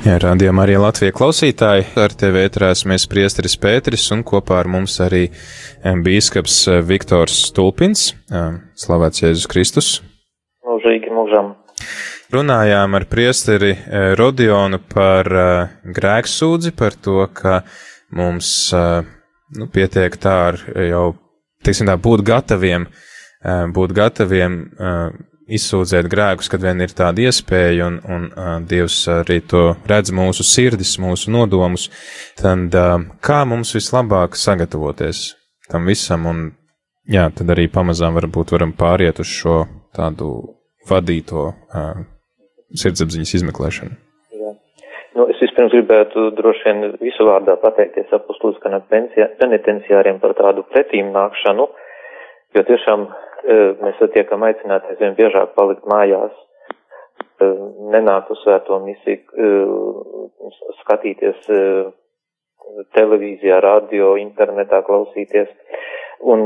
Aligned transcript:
Jā, 0.00 0.14
rādījumā 0.16 0.62
arī 0.64 0.78
Latvijas 0.80 1.12
klausītāji. 1.12 1.82
Ar 2.00 2.14
tevi 2.16 2.40
ētrāsimies 2.46 3.04
priesteris 3.04 3.58
Pēteris 3.60 4.06
un 4.14 4.22
kopā 4.24 4.62
ar 4.62 4.68
mums 4.72 4.94
arī 5.04 5.26
bīskaps 6.06 6.54
Viktors 6.88 7.34
Stulpins. 7.50 8.06
Slavēts 8.80 9.20
Jēzus 9.20 9.44
Kristus. 9.52 9.90
Mūžīgi 10.64 11.12
mūžam. 11.12 11.50
Runājām 12.32 12.96
ar 12.96 13.06
priesteri 13.12 13.74
Rodionu 14.16 14.80
par 14.88 15.28
grēksūdzi, 15.84 16.72
par 16.80 16.96
to, 16.96 17.20
ka 17.36 17.60
mums 18.16 18.70
nu, 18.72 19.68
pietiek 19.68 20.16
tā 20.16 20.36
ar 20.54 20.62
jau, 20.80 21.04
teiksim 21.60 21.92
tā, 21.92 22.00
būt 22.00 22.24
gataviem, 22.24 22.88
būt 23.76 23.92
gataviem 24.00 24.62
izsūdzēt 25.56 26.08
grēkus, 26.10 26.50
kad 26.52 26.62
vien 26.64 26.80
ir 26.84 26.94
tāda 26.96 27.26
iespēja, 27.26 27.88
un, 27.88 27.98
un 28.06 28.28
uh, 28.30 28.52
Dievs 28.66 29.02
arī 29.12 29.40
to 29.50 29.74
redz 29.90 30.12
mūsu 30.14 30.46
sirdis, 30.46 30.96
mūsu 31.02 31.32
nodomus, 31.34 31.88
tad 32.40 32.76
uh, 32.78 32.96
kā 33.24 33.42
mums 33.48 33.74
vislabāk 33.76 34.38
sagatavoties 34.38 35.30
tam 35.70 35.86
visam, 35.90 36.26
un 36.30 36.46
jā, 37.10 37.28
tad 37.34 37.50
arī 37.54 37.68
pamazām 37.72 38.16
varbūt 38.18 38.54
varam 38.54 38.74
pāriet 38.76 39.22
uz 39.22 39.30
šo 39.30 39.64
tādu 39.96 40.30
vadīto 40.90 41.50
uh, 41.50 42.04
sirdsapziņas 42.82 43.34
izmeklēšanu. 43.40 43.96
Jā. 44.40 44.54
Nu, 45.18 45.26
es 45.32 45.40
vispirms 45.42 45.74
gribētu 45.74 46.30
droši 46.38 46.66
vien 46.68 46.96
visu 47.02 47.26
vārdā 47.26 47.56
pateikties 47.62 48.12
apustulskana 48.14 48.82
penitenciāriem 48.90 50.20
par 50.22 50.36
tādu 50.38 50.66
pretīm 50.70 51.10
nākšanu, 51.14 51.66
jo 52.56 52.66
tiešām 52.66 53.08
mēs 53.46 54.00
tiekam 54.14 54.42
aicināti 54.46 54.92
aizvien 54.92 55.16
biežāk 55.18 55.54
palikt 55.56 55.86
mājās, 55.88 56.32
nenākt 57.40 58.30
uz 58.30 58.40
svēto 58.44 58.78
misiju, 58.84 60.28
skatīties 60.82 61.48
televīzijā, 62.96 63.60
radio, 63.64 64.14
internetā 64.20 64.82
klausīties. 64.86 65.48
Un, 66.20 66.42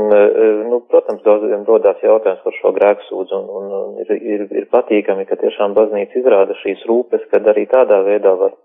nu, 0.69 0.79
protams, 0.87 1.19
daudziem 1.25 1.65
rodās 1.67 1.99
jautājums 2.03 2.43
par 2.45 2.53
šo 2.61 2.71
grēksūdzu, 2.77 3.39
un, 3.59 3.65
un 3.79 3.97
ir, 4.05 4.13
ir, 4.15 4.45
ir 4.61 4.69
patīkami, 4.71 5.25
ka 5.27 5.35
tiešām 5.41 5.75
baznīca 5.75 6.15
izrāda 6.21 6.55
šīs 6.61 6.85
rūpes, 6.87 7.25
kad 7.33 7.47
arī 7.51 7.65
tādā 7.67 7.99
veidā 8.07 8.31
var 8.39 8.55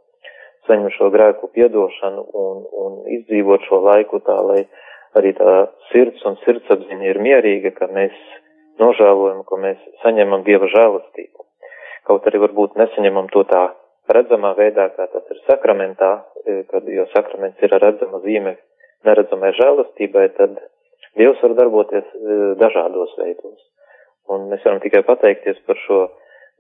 saņemt 0.69 0.94
šo 0.94 1.10
grēku 1.10 1.50
piedošanu 1.56 2.22
un, 2.44 2.62
un 2.84 3.02
izdzīvot 3.19 3.66
šo 3.66 3.82
laiku 3.88 4.22
tā, 4.22 4.38
lai 4.38 4.60
uh, 4.62 4.86
arī 5.19 5.33
tā 5.39 5.55
sirds 5.91 6.25
un 6.28 6.39
sirdsapziņa 6.44 7.11
ir 7.11 7.20
mierīga, 7.22 7.75
ka 7.77 7.91
mēs 7.92 8.16
nožēlojam, 8.80 9.44
ka 9.48 9.58
mēs 9.61 9.78
saņemam 10.05 10.44
Dieva 10.47 10.69
žēlastību. 10.72 11.47
Kaut 12.08 12.27
arī 12.27 12.41
varbūt 12.47 12.78
nesaņemam 12.80 13.28
to 13.34 13.44
tā 13.50 13.64
redzamā 14.11 14.55
veidā, 14.58 14.88
kā 14.97 15.06
tas 15.12 15.27
ir 15.31 15.41
sakramentā, 15.47 16.11
e, 16.44 16.62
kad, 16.70 16.86
jo 16.88 17.06
sakraments 17.14 17.62
ir 17.62 17.75
redzama 17.83 18.22
zīme 18.25 18.56
neredzamai 19.06 19.53
žēlastībai, 19.58 20.28
tad 20.38 20.58
Dievs 21.19 21.41
var 21.42 21.56
darboties 21.58 22.06
e, 22.14 22.34
dažādos 22.61 23.14
veidos. 23.19 23.61
Un 24.31 24.47
mēs 24.50 24.62
varam 24.66 24.78
tikai 24.83 25.03
pateikties 25.06 25.58
par 25.66 25.78
šo 25.84 26.05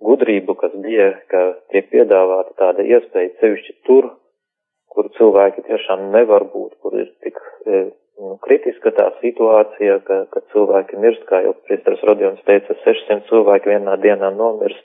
gudrību, 0.02 0.56
kas 0.58 0.74
bija, 0.82 1.12
ka 1.30 1.42
tiek 1.70 1.90
piedāvāta 1.92 2.56
tāda 2.58 2.86
iespēja 2.86 3.36
sevišķi 3.40 3.76
tur, 3.86 4.10
kur 4.90 5.10
cilvēki 5.18 5.66
tiešām 5.68 6.08
nevar 6.16 6.48
būt, 6.50 6.74
kur 6.82 6.96
ir 6.98 7.12
tik 7.24 7.38
e, 7.38 7.84
nu, 8.20 8.36
kritiska 8.44 8.92
tā 8.96 9.06
situācija, 9.20 10.00
ka, 10.06 10.18
ka 10.32 10.42
cilvēki 10.52 10.98
mirst, 11.00 11.22
kā 11.28 11.42
jau 11.44 11.54
priestars 11.66 12.02
Rodions 12.06 12.42
teica, 12.48 12.76
600 12.84 13.26
cilvēki 13.30 13.72
vienā 13.72 13.96
dienā 14.02 14.32
nomirst. 14.36 14.84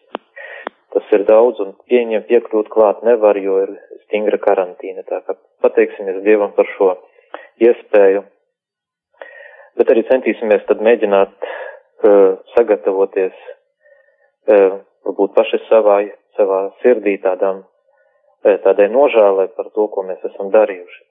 Tas 0.95 1.09
ir 1.11 1.25
daudz 1.27 1.59
un 1.59 1.73
pieņem 1.91 2.23
piekļūt 2.29 2.69
klāt 2.71 3.01
nevar, 3.03 3.35
jo 3.35 3.57
ir 3.65 3.73
stingra 4.05 4.39
karantīna. 4.39 5.03
Tā 5.09 5.19
kā 5.27 5.35
pateiksimies 5.65 6.21
Dievam 6.23 6.53
par 6.55 6.69
šo 6.77 6.93
iespēju. 7.59 8.23
Bet 9.75 9.91
arī 9.91 10.05
centīsimies 10.07 10.63
tad 10.69 10.83
mēģināt 10.87 11.35
uh, 11.35 12.37
sagatavoties, 12.53 13.35
uh, 14.47 14.77
varbūt 15.03 15.35
paši 15.35 15.59
savā, 15.65 15.97
savā 16.39 16.61
sirdī 16.79 17.17
tādām, 17.25 17.65
uh, 17.65 18.55
tādai 18.63 18.87
nožēlai 18.93 19.49
par 19.57 19.73
to, 19.75 19.89
ko 19.91 20.07
mēs 20.07 20.23
esam 20.31 20.53
darījuši. 20.55 21.04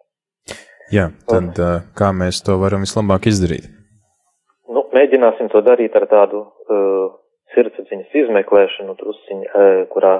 Jā, 0.92 1.08
tad 1.30 1.56
un, 1.56 1.88
kā 1.96 2.10
mēs 2.12 2.42
to 2.44 2.58
varam 2.60 2.84
vislabāk 2.84 3.28
izdarīt? 3.30 3.70
Nu, 4.68 4.84
mēģināsim 4.92 5.48
to 5.52 5.62
darīt 5.64 5.96
ar 5.96 6.06
tādu 6.10 6.44
uh, 6.44 7.14
sirdsapziņas 7.54 8.16
izmeklēšanu, 8.24 8.96
drusciņ, 9.00 9.44
uh, 9.48 9.82
kurā 9.92 10.14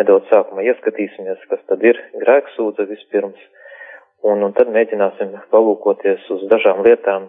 nedaudz 0.00 0.28
sākumā 0.32 0.64
ieskatīsimies, 0.70 1.42
kas 1.50 1.64
tad 1.68 1.84
ir 1.84 2.00
grēksūdze 2.22 2.86
vispirms, 2.88 3.40
un, 4.24 4.44
un 4.46 4.54
tad 4.56 4.70
mēģināsim 4.74 5.34
palūkoties 5.52 6.28
uz 6.36 6.46
dažām 6.52 6.84
lietām, 6.86 7.28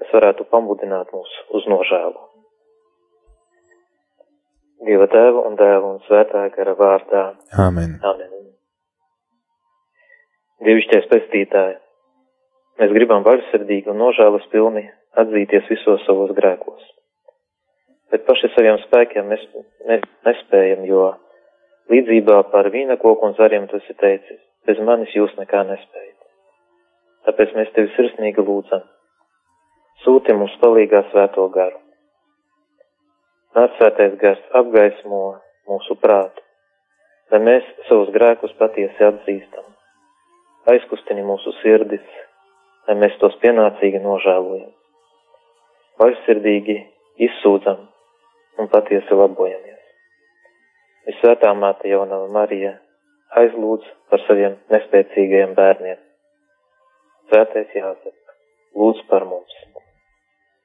kas 0.00 0.14
varētu 0.14 0.46
pamudināt 0.50 1.12
mūs 1.14 1.34
uz 1.58 1.66
nožēlu. 1.70 2.30
Dieva 4.84 5.06
tēva 5.08 5.46
un 5.48 5.54
dēla 5.56 5.94
un 5.94 6.00
svētā 6.08 6.48
gara 6.56 6.74
vārdā. 6.76 7.26
Āmen. 7.56 7.98
Āmen. 8.04 8.32
Dievišķais 10.62 11.08
pestītāji, 11.10 11.74
mēs 12.78 12.92
gribam 12.94 13.24
vaļsirdīgi 13.26 13.90
un 13.90 13.98
nožēlas 13.98 14.44
pilni 14.52 14.84
atzīties 15.18 15.66
visos 15.66 16.04
savos 16.06 16.30
grēkos. 16.36 16.84
Bet 18.14 18.22
paši 18.28 18.52
saviem 18.54 18.78
spēkiem 18.84 19.26
mēs 19.32 19.42
ne, 19.88 19.98
nespējam, 20.28 20.84
jo 20.86 21.08
līdzībā 21.90 22.38
par 22.54 22.70
vīna 22.70 22.94
koku 23.02 23.26
un 23.26 23.34
zariem 23.34 23.66
tu 23.66 23.82
esi 23.82 23.98
teicis, 23.98 24.38
bez 24.62 24.78
manis 24.78 25.16
jūs 25.18 25.34
nekā 25.40 25.64
nespējat. 25.72 26.22
Tāpēc 27.26 27.58
mēs 27.58 27.74
tevi 27.74 27.90
sirsnīgi 27.96 28.46
lūdzam. 28.46 28.86
Sūti 30.06 30.38
mums 30.38 30.54
palīgā 30.62 31.02
svēto 31.10 31.50
garu. 31.50 31.82
Nāc 33.58 33.74
svētais 33.80 34.14
gars 34.22 34.50
apgaismo 34.54 35.24
mūsu 35.66 35.98
prātu, 35.98 36.46
lai 37.34 37.42
mēs 37.42 37.78
savus 37.90 38.14
grēkus 38.14 38.54
patiesi 38.62 39.10
atzīstam 39.10 39.73
aizkustini 40.70 41.24
mūsu 41.26 41.52
sirdis, 41.60 42.04
lai 42.88 42.96
mēs 43.00 43.16
tos 43.20 43.36
pienācīgi 43.42 44.00
nožēlojam. 44.04 44.72
Vaļsirdīgi 46.00 46.78
izsūdzam 47.28 47.84
un 48.58 48.70
patiesi 48.72 49.18
labojamies. 49.18 49.82
Visvētā 51.08 51.52
māte 51.58 51.90
jaunava 51.90 52.30
Marija 52.32 52.78
aizlūdz 53.40 53.86
par 54.10 54.22
saviem 54.26 54.56
nespēcīgajiem 54.72 55.54
bērniem. 55.58 56.00
Svētais 57.28 57.76
Jāzep, 57.76 58.16
lūdz 58.78 59.04
par 59.10 59.26
mums. 59.28 59.54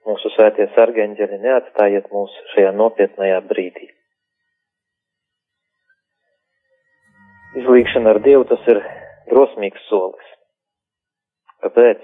Mūsu 0.08 0.32
svētie 0.34 0.70
sargeņģeļi 0.76 1.40
neatstājiet 1.44 2.08
mūs 2.14 2.36
šajā 2.54 2.72
nopietnajā 2.76 3.42
brīdī. 3.50 3.90
Izlīgšana 7.60 8.14
ar 8.14 8.22
Dievu 8.24 8.46
tas 8.50 8.66
ir 8.72 8.80
drosmīgs 9.32 9.86
solis. 9.90 10.32
Kāpēc? 11.64 12.02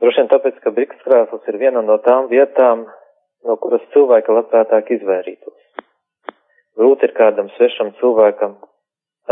Droši 0.00 0.22
vien 0.22 0.30
tāpēc, 0.32 0.60
ka 0.64 0.72
brikskrāsls 0.72 1.48
ir 1.52 1.58
viena 1.60 1.82
no 1.84 1.98
tām 2.04 2.30
vietām, 2.30 2.86
no 3.44 3.56
kuras 3.60 3.84
cilvēki 3.94 4.32
labprātāk 4.32 4.92
izvairītos. 4.96 5.58
Grūti 6.80 7.08
ir 7.08 7.16
kādam 7.16 7.50
svešam 7.56 7.92
cilvēkam 8.00 8.56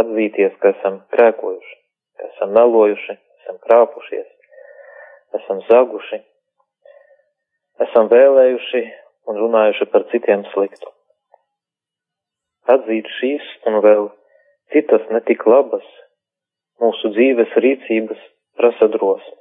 atzīties, 0.01 0.57
ka 0.61 0.75
esam 0.75 1.01
krēkojuši, 1.15 1.77
ka 2.19 2.29
esam 2.33 2.53
melojuši, 2.57 3.17
esam 3.41 3.61
krāpušies, 3.65 4.29
esam 5.41 5.63
zaguši, 5.71 6.21
esam 7.87 8.11
vēlējuši 8.13 8.85
un 9.29 9.41
runājuši 9.43 9.89
par 9.93 10.05
citiem 10.13 10.45
sliktu. 10.53 10.93
Atzīt 12.69 13.09
šīs 13.17 13.49
un 13.71 13.81
vēl 13.85 14.11
citas 14.75 15.09
netik 15.15 15.47
labas 15.49 15.87
mūsu 16.83 17.13
dzīves 17.15 17.55
rīcības 17.65 18.21
prasa 18.59 18.89
drosmi. 18.95 19.37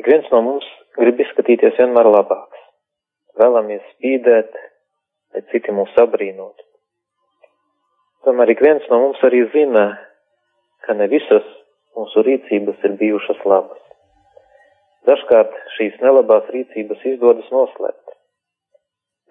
Ik 0.00 0.08
viens 0.08 0.28
no 0.32 0.40
mums 0.46 0.66
grib 0.96 1.20
izskatīties 1.20 1.76
vienmēr 1.78 2.08
labāks. 2.08 2.60
Vēlamies 3.40 3.82
spīdēt, 3.94 4.54
lai 5.34 5.42
citi 5.52 5.74
mūs 5.76 5.92
abrīnot. 6.00 6.56
Tomēr 8.24 8.52
ik 8.54 8.62
viens 8.64 8.86
no 8.92 9.00
mums 9.04 9.20
arī 9.26 9.42
zina, 9.52 9.84
ka 10.86 10.96
ne 10.96 11.06
visas 11.12 11.46
mūsu 11.96 12.24
rīcības 12.26 12.82
ir 12.88 12.96
bijušas 13.02 13.44
labas. 13.52 13.82
Dažkārt 15.08 15.54
šīs 15.76 16.00
nelabās 16.04 16.48
rīcības 16.54 17.06
izdodas 17.12 17.46
noslēpt, 17.54 18.16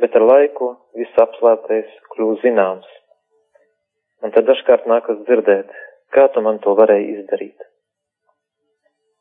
bet 0.01 0.15
ar 0.17 0.25
laiku 0.25 0.71
viss 0.97 1.21
apslēptais 1.25 1.91
kļūst 2.15 2.45
zināms. 2.45 2.87
Un 4.25 4.33
tad 4.35 4.49
dažkārt 4.49 4.89
nākas 4.89 5.21
dzirdēt, 5.27 5.69
Kā 6.15 6.25
tu 6.33 6.41
man 6.41 6.57
to 6.63 6.73
varēji 6.77 7.11
izdarīt? 7.19 7.65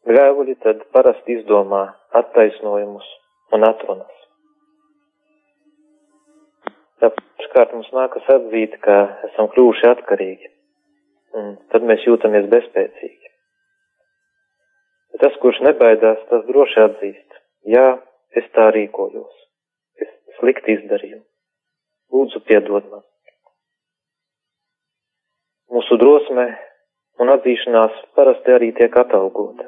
Grēvuļi 0.08 0.54
tad 0.64 0.86
parasti 0.94 1.34
izdomā 1.36 1.82
attaisnojumus 2.16 3.08
un 3.52 3.66
atrunas. 3.68 4.14
Dažkārt 7.02 7.74
mums 7.76 7.90
nākas 7.92 8.28
atzīt, 8.32 8.78
ka 8.84 8.94
esam 9.28 9.50
kļuvuši 9.52 9.88
atkarīgi, 9.90 10.48
un 11.38 11.50
tad 11.74 11.84
mēs 11.90 12.06
jūtamies 12.08 12.48
bezspēcīgi. 12.54 13.32
Bet 15.12 15.22
tas, 15.24 15.36
kurš 15.42 15.60
nebaidās, 15.66 16.24
tas 16.30 16.46
droši 16.48 16.80
atzīst, 16.86 17.38
jā, 17.74 17.86
es 18.40 18.48
tā 18.56 18.70
rīkojos, 18.74 19.44
es 20.04 20.10
slikti 20.38 20.78
izdarīju, 20.78 21.20
lūdzu 22.16 22.42
piedod 22.48 22.88
man. 22.88 23.04
Mūsu 25.68 26.00
drosme 26.00 26.48
un 27.18 27.32
atzīšanās 27.34 27.94
parasti 28.16 28.54
arī 28.54 28.70
tiek 28.78 28.94
atalgota. 29.02 29.66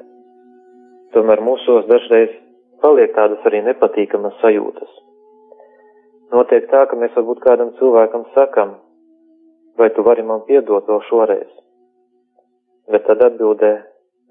Tomēr 1.14 1.42
mūsos 1.42 1.88
dažreiz 1.90 2.34
paliek 2.82 3.14
tādas 3.16 3.46
arī 3.50 3.62
nepatīkamas 3.66 4.36
sajūtas. 4.42 4.90
Notiek 6.30 6.68
tā, 6.70 6.84
ka 6.86 6.98
mēs 6.98 7.16
varbūt 7.16 7.40
kādam 7.42 7.72
cilvēkam 7.80 8.28
sakam, 8.36 8.76
vai 9.78 9.88
tu 9.96 10.04
vari 10.06 10.22
man 10.26 10.44
piedot 10.46 10.86
vēl 10.86 11.02
šoreiz. 11.08 11.48
Bet 12.90 13.06
tad 13.08 13.22
atbildē 13.26 13.72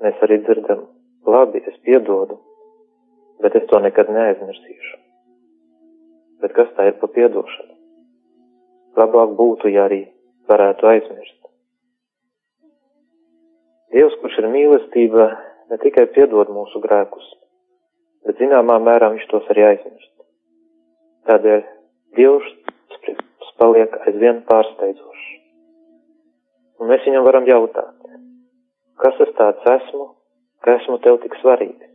mēs 0.04 0.24
arī 0.24 0.40
dzirdam, 0.46 0.86
labi, 1.28 1.64
es 1.68 1.76
piedodu, 1.84 2.40
bet 3.44 3.56
es 3.60 3.68
to 3.72 3.82
nekad 3.84 4.12
neaizmirsīšu. 4.16 4.96
Bet 6.40 6.56
kas 6.56 6.72
tā 6.78 6.88
ir 6.88 6.96
pa 7.02 7.12
piedošanu? 7.12 7.76
Labāk 9.00 9.36
būtu, 9.36 9.72
ja 9.76 9.90
arī 9.90 10.06
varētu 10.48 10.88
aizmirst. 10.88 11.39
Dievs, 13.90 14.14
kurš 14.22 14.36
ir 14.38 14.46
mīlestība, 14.54 15.26
ne 15.72 15.78
tikai 15.82 16.06
piedod 16.14 16.52
mūsu 16.54 16.82
grēkus, 16.84 17.26
bet 18.26 18.38
zināmā 18.38 18.76
mērā 18.86 19.10
viņš 19.16 19.26
tos 19.32 19.48
arī 19.50 19.66
aizmirst. 19.72 20.12
Tādēļ 21.30 21.64
Dievs 22.18 22.52
paliek 23.60 23.96
aizvien 24.08 24.44
pārsteidzošs. 24.48 25.26
Un 26.80 26.88
mēs 26.92 27.04
viņam 27.08 27.26
varam 27.26 27.48
jautāt, 27.50 27.96
kas 29.04 29.18
es 29.26 29.32
tāds 29.40 29.66
esmu, 29.74 30.06
ka 30.64 30.78
esmu 30.80 31.00
tev 31.04 31.20
tik 31.24 31.36
svarīgs? 31.42 31.90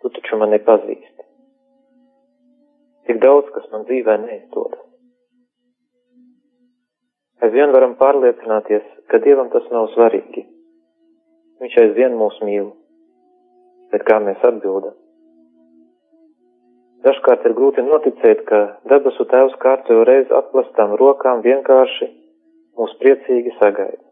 Tu 0.00 0.10
taču 0.16 0.38
mani 0.40 0.58
pazīsti. 0.64 1.26
Tik 3.06 3.20
daudz, 3.20 3.50
kas 3.54 3.68
man 3.72 3.84
dzīvē 3.84 4.16
neizdodas. 4.24 4.86
Aizvien 7.44 7.72
varam 7.76 7.94
pārliecināties, 8.00 8.88
ka 9.12 9.20
Dievam 9.24 9.52
tas 9.52 9.68
nav 9.72 9.92
svarīgi 9.92 10.46
Viņš 11.60 11.76
aizvien 11.82 12.16
mūs 12.16 12.38
mīl. 12.46 12.70
Bet 13.92 14.04
kā 14.08 14.18
mēs 14.24 14.42
atbildam? 14.46 14.96
Dažkārt 17.04 17.46
ir 17.48 17.56
grūti 17.56 17.84
noticēt, 17.84 18.44
ka 18.48 18.60
debesu 18.92 19.24
tēvs 19.28 19.56
kārtējo 19.62 20.04
reizi 20.08 20.36
atplastām 20.36 20.94
rokām 21.00 21.40
vienkārši 21.46 22.10
mūs 22.76 22.92
priecīgi 23.00 23.56
sagaida. 23.56 24.04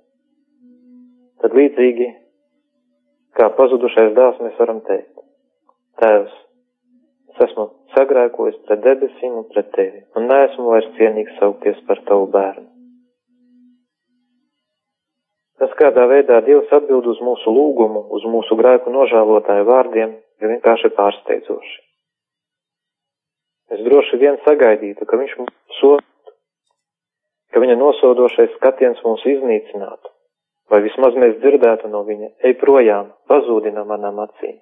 Tad 1.43 1.55
līdzīgi, 1.55 2.09
kā 3.39 3.53
pazudušais 3.61 4.17
dēls, 4.17 4.41
mēs 4.43 4.57
varam 4.61 4.81
teikt, 4.89 5.19
Tēvs, 5.99 6.35
es 7.33 7.39
esmu 7.49 7.65
sagrēkojis 7.97 8.59
pret 8.69 8.85
debesīm 8.85 9.41
un 9.41 9.47
pret 9.51 9.73
tevi, 9.75 10.05
un 10.15 10.29
neesmu 10.31 10.69
vairs 10.71 10.93
cienīgs 10.99 11.35
saukties 11.41 11.81
par 11.89 11.99
tavu 12.07 12.29
bērnu. 12.35 12.78
Kādā 15.79 16.07
veidā 16.11 16.41
Dievs 16.47 16.73
atbild 16.75 17.07
uz 17.11 17.21
mūsu 17.25 17.53
lūgumu, 17.55 18.07
uz 18.15 18.25
mūsu 18.29 18.57
grēku 18.59 18.93
nožēlotāju 18.95 19.67
vārdiem, 19.69 20.17
ir 20.43 20.53
vienkārši 20.55 20.91
pārsteidzoši. 20.97 21.77
Es 23.77 23.83
droši 23.85 24.21
vien 24.21 24.39
sagaidītu, 24.47 25.05
ka 25.07 25.19
viņš 25.21 25.35
mums 25.41 25.57
sotu, 25.79 26.33
ka 27.53 27.61
viņa 27.61 27.77
nosodošais 27.81 28.55
skatiens 28.57 29.03
mūs 29.05 29.25
iznīcinātu, 29.29 30.13
vai 30.73 30.81
vismaz 30.85 31.17
mēs 31.21 31.37
dzirdētu 31.43 31.91
no 31.93 32.05
viņa, 32.09 32.33
ej 32.49 32.57
projām, 32.63 33.13
pazūdi 33.29 33.75
no 33.75 33.85
manām 33.89 34.23
acīm. 34.25 34.57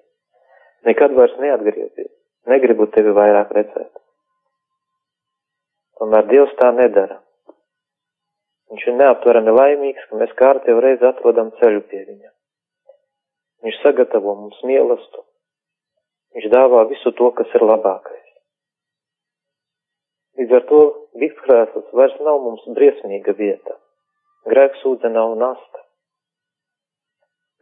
Nekad 0.87 1.15
vairs 1.15 1.37
neatgriezies, 1.41 2.11
negribu 2.51 2.87
tevi 2.93 3.15
vairāk 3.15 3.53
redzēt. 3.55 3.93
Tomēr 5.97 6.27
Dievs 6.29 6.53
tā 6.59 6.69
nedara. 6.75 7.21
Viņš 8.71 8.87
ir 8.89 8.97
neaptverami 8.99 9.53
laimīgs, 9.55 10.09
ka 10.09 10.19
mēs 10.19 10.33
kārtējo 10.39 10.81
reizi 10.83 11.07
atrodam 11.07 11.53
ceļu 11.61 11.85
pie 11.87 12.03
viņa. 12.03 12.31
Viņš 13.63 13.81
sagatavo 13.83 14.35
mums 14.35 14.59
mīlestību. 14.67 15.25
Viņš 16.35 16.49
dāvā 16.53 16.83
visu 16.91 17.13
to, 17.17 17.31
kas 17.37 17.53
ir 17.55 17.63
labākais. 17.65 18.25
Līdz 20.37 20.53
ar 20.53 20.65
to 20.69 20.81
vikskrēsls 21.17 21.95
vairs 21.97 22.19
nav 22.27 22.43
mums 22.43 22.67
briesmīga 22.77 23.33
vieta. 23.39 23.79
Grēksūdze 24.51 25.09
nav 25.15 25.33
nasta. 25.39 25.81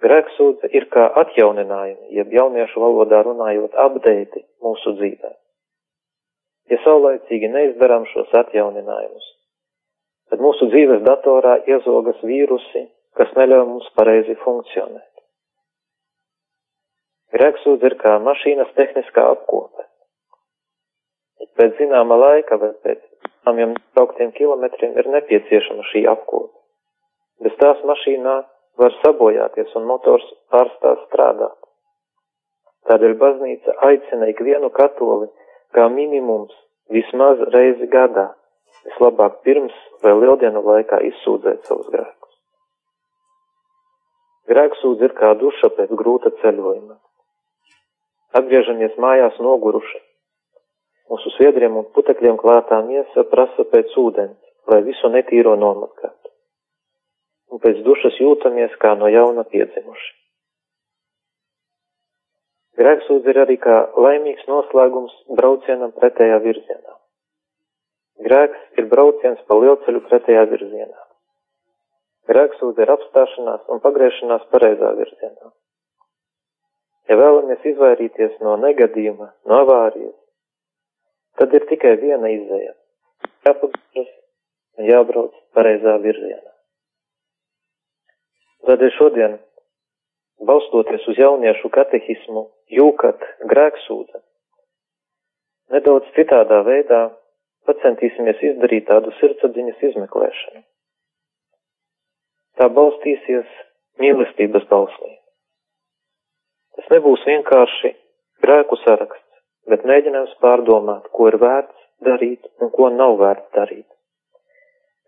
Grēksūdze 0.04 0.70
ir 0.76 0.90
kā 0.92 1.06
atjauninājumi, 1.22 2.12
jeb 2.18 2.34
jauniešu 2.36 2.82
valodā 2.84 3.22
runājot 3.26 3.78
update 3.86 4.44
mūsu 4.66 4.98
dzīvē. 5.00 5.32
Ja 6.74 6.82
saulaicīgi 6.84 7.48
neizdarām 7.54 8.10
šos 8.12 8.34
atjauninājumus, 8.42 9.32
tad 10.30 10.42
mūsu 10.42 10.70
dzīves 10.72 11.04
datorā 11.06 11.58
iezogas 11.70 12.22
vīrusi, 12.26 12.86
kas 13.18 13.32
neļauj 13.38 13.66
mums 13.70 13.90
pareizi 13.98 14.36
funkcionēt. 14.44 15.12
Grēksūdz 17.36 17.84
ir 17.90 17.98
kā 18.00 18.16
mašīnas 18.24 18.72
tehniskā 18.78 19.26
apkope. 19.34 19.84
Pēc 21.56 21.78
zināma 21.80 22.18
laika 22.20 22.58
vai 22.60 22.72
pēc 22.84 23.02
zināmiem 23.02 23.76
brauktiem 23.96 24.32
kilometriem 24.36 24.96
ir 25.00 25.10
nepieciešama 25.14 25.84
šī 25.92 26.06
apkope. 26.12 26.54
Bez 27.44 27.56
tās 27.60 27.82
mašīnā 27.88 28.36
var 28.82 28.96
sabojāties 29.04 29.76
un 29.80 29.88
motors 29.88 30.26
pārstās 30.52 31.04
strādāt. 31.08 31.58
Tādēļ 32.88 33.16
baznīca 33.20 33.76
aicina 33.88 34.30
ikvienu 34.32 34.70
katoli 34.70 35.30
kā 35.76 35.88
minimums 35.92 36.54
vismaz 36.94 37.42
reizi 37.56 37.88
gadā 37.92 38.30
vislabāk 38.90 39.42
pirms 39.46 39.76
vai 40.04 40.14
lieldienu 40.20 40.62
laikā 40.66 41.02
izsūdzēt 41.10 41.68
savus 41.68 41.90
grēkus. 41.94 42.34
Grēksūdz 44.52 45.06
ir 45.08 45.14
kā 45.18 45.34
duša 45.42 45.72
pēc 45.78 45.94
grūta 46.00 46.32
ceļojuma. 46.42 47.00
Atgriežamies 48.38 48.98
mājās 49.02 49.40
noguruši. 49.42 50.02
Mūsu 51.10 51.32
sviedriem 51.38 51.78
un 51.80 51.88
putekļiem 51.96 52.38
klātā 52.42 52.82
miesa 52.86 53.24
prasa 53.32 53.66
pēc 53.72 53.94
ūdens, 54.02 54.38
lai 54.70 54.82
visu 54.86 55.10
netīro 55.14 55.56
nomazgātu. 55.62 56.32
Un 57.54 57.62
pēc 57.62 57.82
dušas 57.86 58.18
jūtamies 58.22 58.74
kā 58.82 58.94
no 59.00 59.10
jauna 59.10 59.46
piedzimuši. 59.50 60.14
Grēksūdz 62.76 63.30
ir 63.32 63.40
arī 63.46 63.56
kā 63.62 63.76
laimīgs 63.96 64.50
noslēgums 64.52 65.14
braucienam 65.38 65.94
pretējā 65.96 66.42
virzienā. 66.44 66.96
Grēks 68.24 68.80
ir 68.80 68.88
brauciens 68.92 69.42
pa 69.50 69.58
lielceļu 69.60 70.02
pretējā 70.08 70.46
virzienā. 70.52 71.02
Grēksūdze 72.32 72.86
ir 72.86 72.92
apstāšanās 72.94 73.66
un 73.74 73.82
pagriešanās 73.84 74.46
pareizā 74.54 74.94
virzienā. 74.98 75.52
Ja 77.10 77.18
vēlamies 77.20 77.66
izvairīties 77.70 78.40
no 78.42 78.56
negadījuma, 78.64 79.28
no 79.46 79.60
avārijas, 79.66 80.16
tad 81.38 81.54
ir 81.54 81.68
tikai 81.70 81.98
viena 82.02 82.32
izēja- 82.34 82.74
jāpagriezas 83.46 84.14
un 84.78 84.90
jābrauc 84.90 85.36
pareizā 85.54 85.98
virzienā. 86.02 86.52
Tādēļ 88.66 88.92
šodien, 88.96 89.38
balstoties 90.42 91.06
uz 91.12 91.20
jauniešu 91.22 91.70
katehismu, 91.70 92.48
jūkat 92.80 93.22
grēksūdze, 93.52 94.24
nedaudz 95.76 96.10
citādā 96.18 96.64
veidā 96.66 97.04
pacentīsimies 97.68 98.42
izdarīt 98.52 98.88
tādu 98.90 99.14
sirdsapziņas 99.20 99.84
izmeklēšanu. 99.90 100.64
Tā 102.56 102.70
balstīsies 102.72 103.52
mīlestības 104.00 104.68
bauslī. 104.72 105.12
Tas 106.76 106.88
nebūs 106.92 107.24
vienkārši 107.28 107.92
grēku 108.44 108.78
saraksts, 108.84 109.42
bet 109.72 109.86
mēģinājums 109.88 110.38
pārdomāt, 110.44 111.08
ko 111.16 111.30
ir 111.32 111.40
vērts 111.42 111.86
darīt 112.06 112.48
un 112.62 112.72
ko 112.76 112.90
nav 112.94 113.18
vērts 113.22 113.52
darīt. 113.56 113.88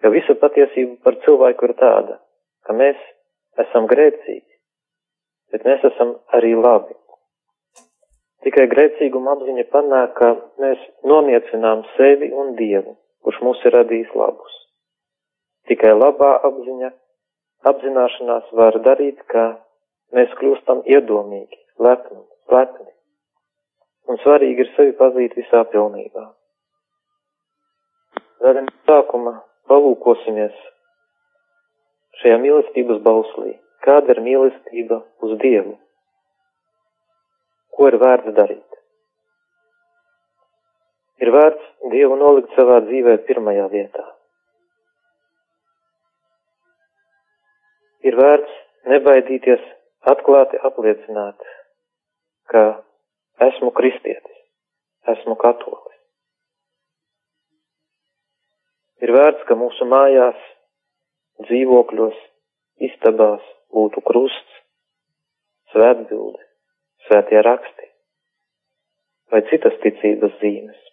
Jo 0.04 0.12
visa 0.14 0.36
patiesība 0.42 1.00
par 1.04 1.18
cilvēku 1.26 1.68
ir 1.68 1.74
tāda, 1.80 2.20
ka 2.68 2.76
mēs 2.78 3.00
esam 3.64 3.88
grēcīgi, 3.90 4.46
bet 5.52 5.66
mēs 5.68 5.84
esam 5.92 6.16
arī 6.38 6.54
labi. 6.56 6.94
Tikai 8.46 8.68
grēcīguma 8.70 9.34
apziņa 9.34 9.66
panāk, 9.74 10.14
ka 10.20 10.30
mēs 10.62 10.82
noniecinām 11.10 11.84
sevi 11.96 12.30
un 12.42 12.54
Dievu, 12.60 12.94
kurš 13.26 13.40
mūs 13.46 13.64
ir 13.66 13.74
radījis 13.74 14.14
labus. 14.16 14.58
Tikai 15.68 15.96
labā 15.98 16.36
apziņa, 16.48 16.92
apzināšanās 17.72 18.54
var 18.60 18.78
darīt, 18.86 19.24
ka 19.34 19.48
mēs 20.16 20.36
kļūstam 20.40 20.86
iedomīgi, 20.86 21.60
lepni, 21.82 22.22
lepni. 22.54 22.92
Un 24.08 24.22
svarīgi 24.22 24.64
ir 24.64 24.72
sevi 24.76 24.94
pazīt 25.02 25.34
visā 25.36 25.66
pilnībā. 25.74 26.28
Tādēļ 28.38 28.70
sākuma 28.88 29.34
palūkosimies 29.68 30.56
šajā 32.22 32.38
mīlestības 32.46 33.02
bauslī. 33.04 33.58
Kāda 33.84 34.14
ir 34.14 34.24
mīlestība 34.24 35.02
uz 35.26 35.36
Dievu? 35.42 35.76
Ko 37.78 37.88
ir 37.92 38.00
vērts 38.02 38.34
darīt? 38.34 38.78
Ir 41.22 41.30
vērts 41.34 41.66
Dievu 41.92 42.18
nolikt 42.18 42.54
savā 42.58 42.80
dzīvē 42.86 43.18
pirmajā 43.28 43.68
vietā. 43.74 44.06
Ir 48.10 48.18
vērts 48.18 48.58
nebaidīties 48.90 49.64
atklāti 50.10 50.60
apliecināt, 50.70 51.38
ka 52.54 52.64
esmu 53.48 53.72
kristietis, 53.78 54.42
esmu 55.14 55.38
katolis. 55.42 55.98
Ir 59.06 59.14
vērts, 59.14 59.46
ka 59.46 59.58
mūsu 59.60 59.86
mājās, 59.86 60.38
dzīvokļos, 61.46 62.18
istabās 62.90 63.44
būtu 63.74 64.02
krusts, 64.06 64.62
svētbildi, 65.74 66.47
svētie 67.08 67.42
raksti 67.44 67.88
vai 69.32 69.42
citas 69.50 69.76
ticības 69.84 70.36
zīmes. 70.42 70.84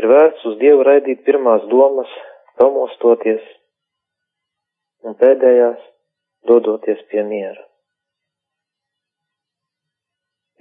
Ir 0.00 0.08
vērts 0.10 0.42
uz 0.50 0.56
Dievu 0.60 0.82
raidīt 0.84 1.22
pirmās 1.24 1.62
domas, 1.70 2.10
pamostoties, 2.60 3.44
un 5.06 5.16
pēdējās 5.20 5.80
dodoties 6.50 7.00
pie 7.12 7.22
miera. 7.24 7.62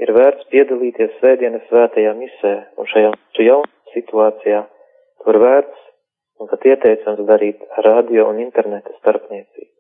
Ir 0.04 0.12
vērts 0.16 0.48
piedalīties 0.52 1.18
svētdienas 1.20 1.68
svētajā 1.70 2.14
misē, 2.18 2.54
un 2.80 2.88
šajā 2.94 3.12
jaunā 3.48 3.94
situācijā 3.94 4.64
to 5.22 5.34
ir 5.34 5.40
vērts 5.44 5.84
un 6.42 6.50
pat 6.52 6.66
ieteicams 6.72 7.28
darīt 7.30 7.62
radio 7.86 8.30
un 8.32 8.42
interneta 8.44 8.96
starpniecību. 9.00 9.73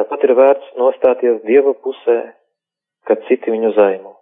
Tāpat 0.00 0.22
ir 0.24 0.32
vērts 0.32 0.68
nostāties 0.80 1.42
Dieva 1.44 1.74
pusē, 1.84 2.14
kad 3.04 3.20
citi 3.26 3.52
viņu 3.52 3.74
zaimo. 3.76 4.14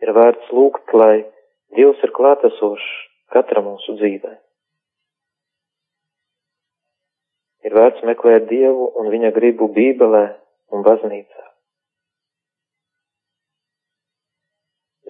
Ir 0.00 0.12
vērts 0.16 0.48
lūgt, 0.48 0.94
lai 0.96 1.26
Dievs 1.76 2.00
ir 2.06 2.12
klātesošs 2.16 2.86
katra 3.34 3.60
mūsu 3.66 3.98
dzīvē. 3.98 4.30
Ir 7.68 7.76
vērts 7.76 8.06
meklēt 8.08 8.48
Dievu 8.48 8.86
un 8.96 9.12
viņa 9.12 9.34
gribu 9.36 9.68
Bībelē 9.76 10.24
un 10.72 10.86
baznīcā. 10.88 11.44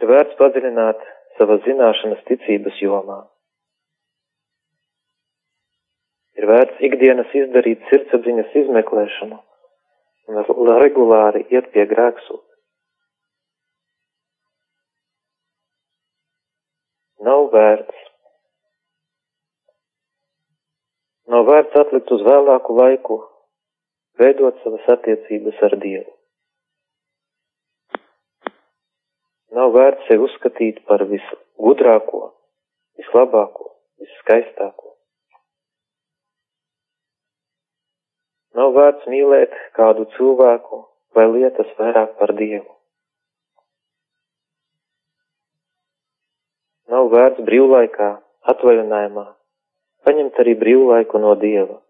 Ir 0.02 0.10
vērts 0.10 0.34
padziļināt 0.42 1.06
savas 1.38 1.62
zināšanas 1.68 2.26
ticības 2.32 2.82
jomā. 2.82 3.20
Ir 6.44 6.50
vērts 6.52 6.80
ikdienas 6.84 7.30
izdarīt 7.32 7.84
sirdsapziņas 7.88 8.56
izmeklēšanu 8.60 9.36
un 10.28 10.72
regulāri 10.82 11.46
iet 11.56 11.70
pie 11.72 11.86
grēksūdzes. 11.88 12.58
Nav 17.24 17.48
vērts 17.54 18.02
Nav 21.32 21.46
vērts 21.48 21.80
atlikt 21.80 22.12
uz 22.12 22.20
vēlāku 22.28 22.76
laiku, 22.76 23.16
veidot 24.20 24.60
savas 24.66 24.84
attiecības 24.98 25.62
ar 25.68 25.78
Dievu. 25.80 26.12
Nav 29.56 29.72
vērts 29.78 30.10
sevi 30.10 30.28
uzskatīt 30.28 30.84
par 30.90 31.06
visgudrāko, 31.08 32.26
vislabāko, 33.00 33.70
visskaistāko. 34.04 34.93
Nav 38.54 38.74
vērts 38.76 39.06
mīlēt 39.10 39.54
kādu 39.74 40.06
cilvēku 40.14 40.84
vai 41.16 41.24
lietas 41.30 41.70
vairāk 41.78 42.14
par 42.18 42.34
Dievu. 42.38 42.70
Nav 46.94 47.08
vērts 47.10 47.42
brīvlaikā, 47.46 48.10
atvaļinājumā 48.52 49.26
paņemt 50.04 50.38
arī 50.42 50.54
brīvlaiku 50.60 51.20
no 51.22 51.32
Dieva. 51.40 51.80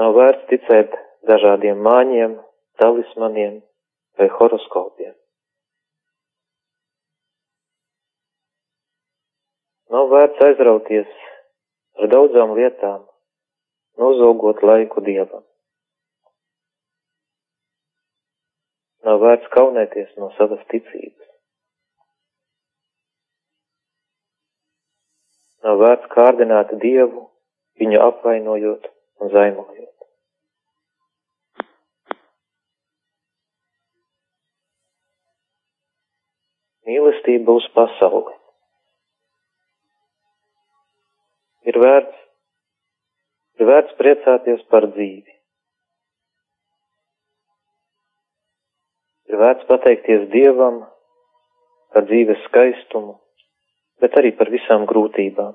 Nav 0.00 0.14
vērts 0.16 0.46
ticēt 0.50 0.94
dažādiem 1.28 1.80
māņiem, 1.84 2.36
talismaniem 2.80 3.58
vai 4.18 4.28
horoskopiem. 4.36 5.14
Nav 9.90 10.06
vērts 10.12 10.44
aizrauties 10.46 11.18
ar 12.00 12.08
daudzām 12.08 12.54
lietām, 12.56 13.04
nozogot 14.00 14.62
laiku 14.64 15.02
Dievam. 15.04 15.44
Nav 19.04 19.20
vērts 19.20 19.48
kaunēties 19.52 20.16
no 20.20 20.30
savas 20.36 20.64
ticības. 20.72 21.28
Nav 25.64 25.80
vērts 25.80 26.08
kārdināt 26.14 26.72
Dievu, 26.80 27.26
viņu 27.80 28.00
apvainojot 28.06 28.90
un 29.20 29.32
zaimojot. 29.32 29.88
Mīlestība 36.88 37.60
uz 37.60 37.66
pasauli. 37.76 38.39
Ir 41.70 41.76
vērts, 41.78 42.22
ir 43.60 43.68
vērts 43.68 43.96
priecāties 43.98 44.62
par 44.72 44.88
dzīvi. 44.90 45.36
Ir 49.30 49.38
vērts 49.38 49.68
pateikties 49.68 50.24
Dievam 50.32 50.80
par 51.94 52.08
dzīves 52.08 52.42
skaistumu, 52.48 53.14
bet 54.02 54.18
arī 54.18 54.34
par 54.40 54.50
visām 54.50 54.88
grūtībām. 54.90 55.54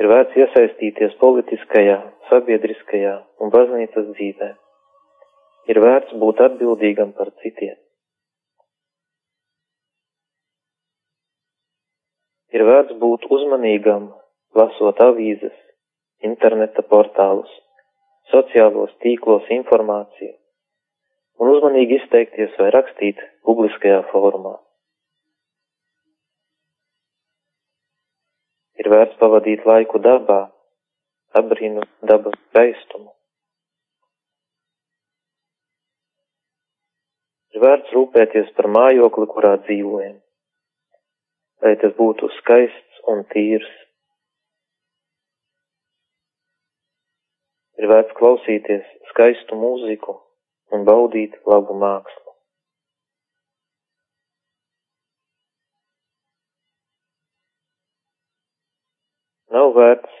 Ir 0.00 0.08
vērts 0.08 0.40
iesaistīties 0.40 1.20
politiskajā, 1.20 2.00
sabiedriskajā 2.30 3.16
un 3.44 3.52
baznīcas 3.52 4.08
dzīvē. 4.16 4.52
Ir 5.70 5.78
vērts 5.84 6.16
būt 6.22 6.40
atbildīgam 6.48 7.12
par 7.18 7.28
citiem. 7.44 7.76
Ir 12.52 12.64
vērts 12.68 12.98
būt 13.00 13.24
uzmanīgam, 13.32 14.10
lasot 14.58 14.98
avīzes, 15.00 15.54
interneta 16.28 16.82
portālus, 16.90 17.52
sociālos 18.32 18.92
tīklos 19.04 19.46
informāciju, 19.56 20.34
un 21.40 21.52
uzmanīgi 21.54 21.96
izteikties 22.02 22.58
vai 22.60 22.68
rakstīt 22.74 23.22
publiskajā 23.48 24.02
formā. 24.10 24.58
Ir 28.82 28.88
vērts 28.92 29.16
pavadīt 29.20 29.64
laiku 29.68 30.00
dabā, 30.04 30.42
abrīnu 31.38 31.84
dabas 32.08 32.36
skaistumu. 32.50 33.12
Ir 37.52 37.64
vērts 37.64 37.92
rūpēties 37.96 38.52
par 38.56 38.68
mājokli, 38.76 39.26
kurā 39.32 39.52
dzīvojam, 39.64 40.16
lai 41.62 41.76
tas 41.82 41.94
būtu 41.98 42.28
skaists 42.40 43.04
un 43.12 43.22
tīrs. 43.32 43.70
Ir 47.78 47.88
vērts 47.90 48.14
klausīties 48.18 48.84
skaistu 49.12 49.58
mūziku 49.58 50.16
un 50.74 50.84
baudīt 50.88 51.38
labu 51.46 51.76
mākslu. 51.78 52.34
Nav 59.52 59.74
vērts, 59.76 60.20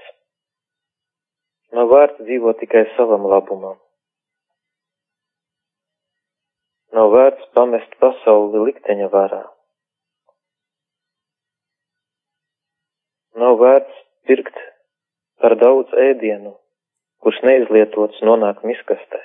nav 1.72 1.88
vērts 1.88 2.20
dzīvot 2.26 2.58
tikai 2.60 2.82
savam 2.98 3.24
labumam. 3.32 3.78
Nav 6.92 7.08
vērts 7.14 7.48
pamest 7.56 7.94
pasauli 8.02 8.66
likteņa 8.66 9.08
varā. 9.14 9.40
Nav 13.40 13.58
vērts 13.60 14.00
pirkt 14.28 14.58
par 15.40 15.56
daudz 15.60 15.92
ēdienu, 16.08 16.54
kurš 17.24 17.38
neizlietots 17.48 18.20
nonāk 18.28 18.64
miskastē. 18.68 19.20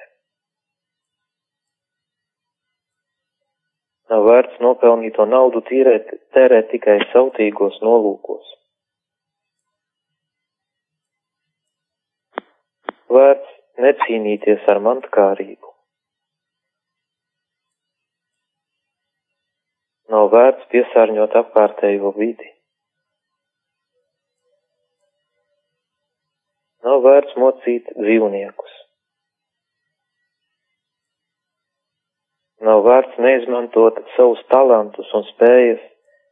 Nav 4.11 4.23
vērts 4.29 4.61
nopelnīto 4.63 5.25
naudu 5.27 5.59
tīrēt, 5.67 6.13
tērēt 6.35 6.71
tikai 6.71 7.01
sautīgos 7.11 7.81
nolūkos. 7.83 8.57
vērts 13.17 13.53
necīnīties 13.83 14.67
ar 14.71 14.81
mantkārību. 14.87 15.73
Nav 20.13 20.29
vērts 20.33 20.69
piesārņot 20.73 21.35
apkārtējo 21.41 22.13
vidi. 22.19 22.51
Nav 26.87 27.01
vērts 27.03 27.35
mocīt 27.41 27.89
dzīvniekus. 27.99 28.75
Nav 32.63 32.83
vērts 32.85 33.17
neizmantot 33.21 33.97
savus 34.15 34.39
talantus 34.53 35.09
un 35.17 35.25
spējas, 35.33 35.81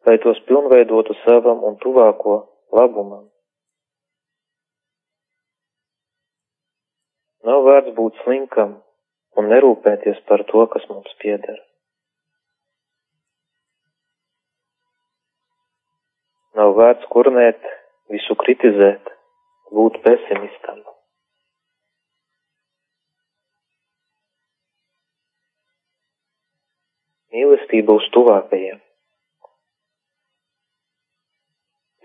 lai 0.08 0.16
tos 0.24 0.40
pilnveidotu 0.48 1.18
savam 1.24 1.64
un 1.68 1.76
tuvāko 1.84 2.38
labumam. 2.78 3.26
Nav 7.46 7.66
vērts 7.68 7.94
būt 7.98 8.22
slinkam 8.24 8.78
un 9.38 9.50
nerūpēties 9.52 10.22
par 10.30 10.46
to, 10.52 10.64
kas 10.72 10.88
mums 10.90 11.12
pieder. 11.22 11.60
Nav 16.56 16.78
vērts 16.80 17.12
kurnēt, 17.12 17.60
visu 18.14 18.38
kritizēt, 18.40 19.15
būt 19.74 20.02
pesimistam. 20.06 20.82
Mīlestība 27.36 27.98
uz 28.00 28.06
tuvākajiem 28.16 28.82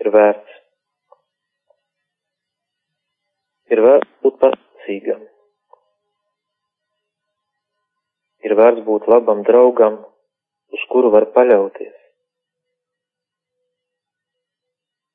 ir 0.01 0.13
vērts. 0.15 0.57
Ir 3.71 3.85
vērts 3.85 4.17
būt 4.25 4.41
patsīgam 4.41 5.21
ir 8.45 8.57
vērts 8.57 8.83
būt 8.85 9.07
labam 9.11 9.43
draugam, 9.47 9.99
uz 10.75 10.85
kuru 10.91 11.11
var 11.13 11.29
paļauties. 11.35 11.97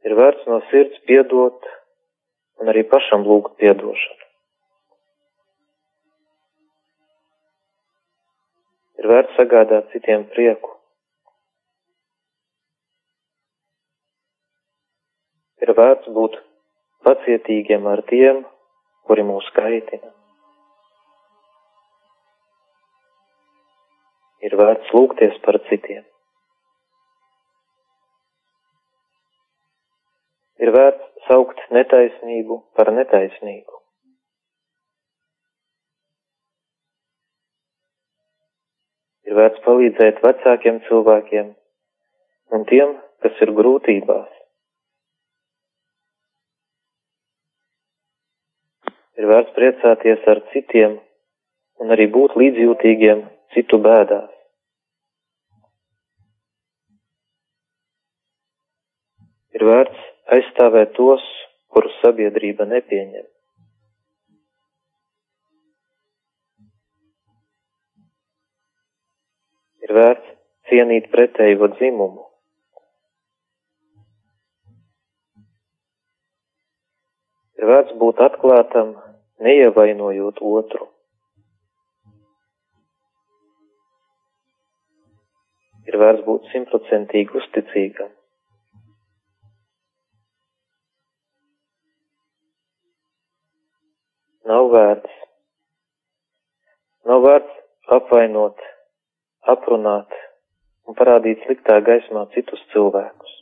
Ir 0.07 0.15
vērts 0.15 0.47
no 0.51 0.61
sirds 0.71 1.03
piedot 1.09 1.67
un 2.61 2.73
arī 2.73 2.83
pašam 2.91 3.27
lūgt 3.29 3.57
piedošanu. 3.61 4.25
Ir 8.97 9.09
vērts 9.13 9.39
sagādāt 9.39 9.93
citiem 9.93 10.25
prieku. 10.33 10.73
Ir 15.63 15.73
vērts 15.77 16.13
būt 16.19 16.37
pacietīgiem 17.07 17.87
ar 17.93 18.05
tiem, 18.11 18.45
kuri 19.09 19.25
mūs 19.27 19.49
kaitina. 19.57 20.17
ir 24.47 24.57
vērts 24.61 24.93
lūgties 24.95 25.39
par 25.45 25.59
citiem. 25.71 26.05
Ir 30.63 30.73
vērts 30.73 31.27
saukt 31.27 31.59
netaisnību 31.75 32.61
par 32.79 32.89
netaisnību. 32.97 33.75
Ir 39.27 39.35
vērts 39.37 39.61
palīdzēt 39.67 40.23
vecākiem 40.25 40.81
cilvēkiem 40.87 41.51
un 42.57 42.65
tiem, 42.71 42.95
kas 43.25 43.43
ir 43.43 43.53
grūtībās. 43.59 44.33
Ir 49.17 49.29
vērts 49.33 49.53
priecāties 49.57 50.25
ar 50.31 50.41
citiem 50.53 50.97
un 51.83 51.93
arī 51.93 52.07
būt 52.17 52.37
līdzjūtīgiem 52.41 53.25
citu 53.57 53.81
bēdās. 53.83 54.33
Ir 59.57 59.65
vērts 59.65 60.06
aizstāvēt 60.35 60.95
tos, 60.99 61.25
kurus 61.71 61.95
sabiedrība 62.03 62.67
nepieņem. 62.71 63.27
Ir 69.87 69.95
vērts 69.95 70.33
cienīt 70.71 71.13
pretējo 71.13 71.69
dzimumu. 71.77 72.25
Ir 77.57 77.71
vērts 77.71 77.95
būt 78.01 78.19
atklātam, 78.27 78.97
neievainojot 79.47 80.43
otru. 80.43 80.91
Ir 85.87 85.97
vērts 86.03 86.27
būt 86.27 86.51
simtprocentīgi 86.51 87.39
uzticīgam. 87.41 88.11
Nav 94.47 94.69
vērts. 94.71 95.15
Nav 97.11 97.25
vērts 97.25 97.55
apvainot, 97.97 98.61
aprunāt 99.53 100.15
un 100.87 100.95
parādīt 100.99 101.43
sliktā 101.47 101.81
gaismā 101.89 102.23
citus 102.35 102.63
cilvēkus. 102.75 103.33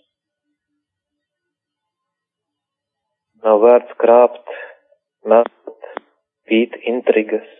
Nav 3.44 3.60
vērts 3.60 3.98
krāpt, 4.00 4.56
mest, 5.28 5.90
pīt 6.48 6.80
intrigas. 6.88 7.52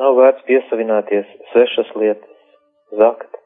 Nav 0.00 0.16
vērts 0.16 0.48
piesavināties 0.48 1.28
svešas 1.52 1.92
lietas, 2.00 2.40
zakt. 2.96 3.41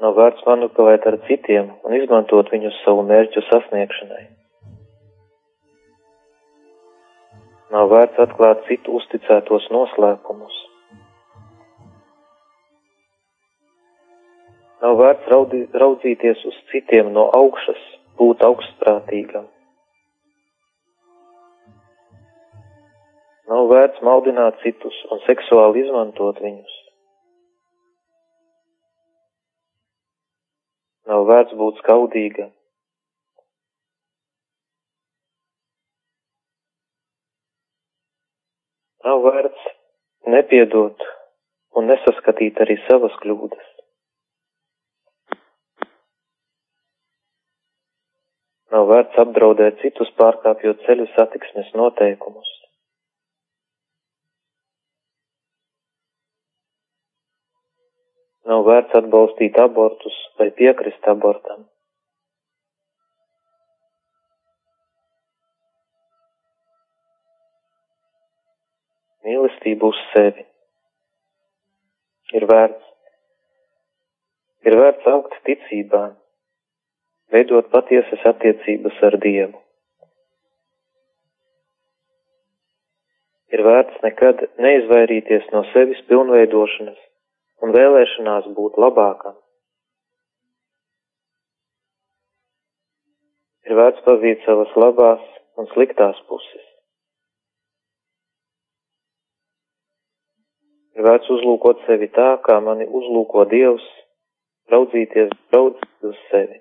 Nav 0.00 0.14
vērts 0.16 0.46
manipulēt 0.48 1.04
ar 1.08 1.18
citiem 1.26 1.66
un 1.84 1.96
izmantot 1.98 2.48
viņus 2.52 2.78
savu 2.86 3.02
mērķu 3.08 3.42
sasniegšanai. 3.50 4.22
Nav 7.74 7.92
vērts 7.92 8.22
atklāt 8.24 8.64
citu 8.68 8.96
uzticētos 8.96 9.68
noslēpumus. 9.74 10.56
Nav 14.80 14.96
vērts 14.96 15.28
raudī, 15.28 15.66
raudzīties 15.84 16.48
uz 16.48 16.56
citiem 16.72 17.12
no 17.12 17.28
augšas, 17.36 17.80
būt 18.16 18.40
augstprātīgam. 18.48 19.44
Nav 23.52 23.68
vērts 23.68 24.00
maldināt 24.06 24.62
citus 24.64 24.96
un 25.12 25.20
seksuāli 25.28 25.84
izmantot 25.84 26.40
viņus. 26.40 26.79
Nav 31.10 31.24
vērts 31.26 31.56
būt 31.58 31.80
skaudīga. 31.82 32.44
Nav 39.08 39.24
vērts 39.24 39.66
nepiedot 40.36 41.02
un 41.74 41.90
nesaskatīt 41.90 42.62
arī 42.62 42.78
savas 42.84 43.16
kļūdas. 43.24 43.66
Nav 48.70 48.86
vērts 48.92 49.18
apdraudēt 49.24 49.82
citus 49.82 50.14
pārkāpjot 50.20 50.86
ceļu 50.86 51.10
satiksmes 51.16 51.74
noteikumus. 51.74 52.59
Nav 58.50 58.64
vērts 58.66 58.96
atbalstīt 58.98 59.58
abortus 59.62 60.14
vai 60.40 60.48
piekrist 60.58 61.04
abortam. 61.12 61.66
Mīlestība 69.22 69.90
uz 69.92 70.00
sevi 70.10 70.42
ir 72.34 72.46
vērts. 72.50 72.86
Ir 74.66 74.76
vērts 74.80 75.06
augt 75.12 75.36
ticībā, 75.46 76.00
veidot 77.34 77.70
patiesas 77.72 78.24
attiecības 78.32 78.98
ar 79.08 79.16
Dievu. 79.22 79.60
Ir 83.54 83.62
vērts 83.66 84.02
nekad 84.02 84.42
neizvairīties 84.66 85.46
no 85.54 85.62
sevis 85.70 86.02
pilnveidošanas 86.10 86.98
un 87.60 87.74
vēlēšanās 87.76 88.48
būt 88.56 88.78
labākam. 88.80 89.36
Ir 93.68 93.76
vērts 93.78 94.02
pazīt 94.06 94.42
savas 94.46 94.72
labās 94.82 95.22
un 95.60 95.68
sliktās 95.74 96.18
puses. 96.28 96.64
Ir 100.96 101.06
vērts 101.06 101.30
uzlūkot 101.32 101.84
sevi 101.86 102.10
tā, 102.16 102.32
kā 102.44 102.58
mani 102.64 102.88
uzlūko 102.88 103.44
Dievs, 103.52 103.84
raudzīties 104.72 105.30
daudz 105.54 105.78
uz 106.08 106.18
sevi. 106.32 106.58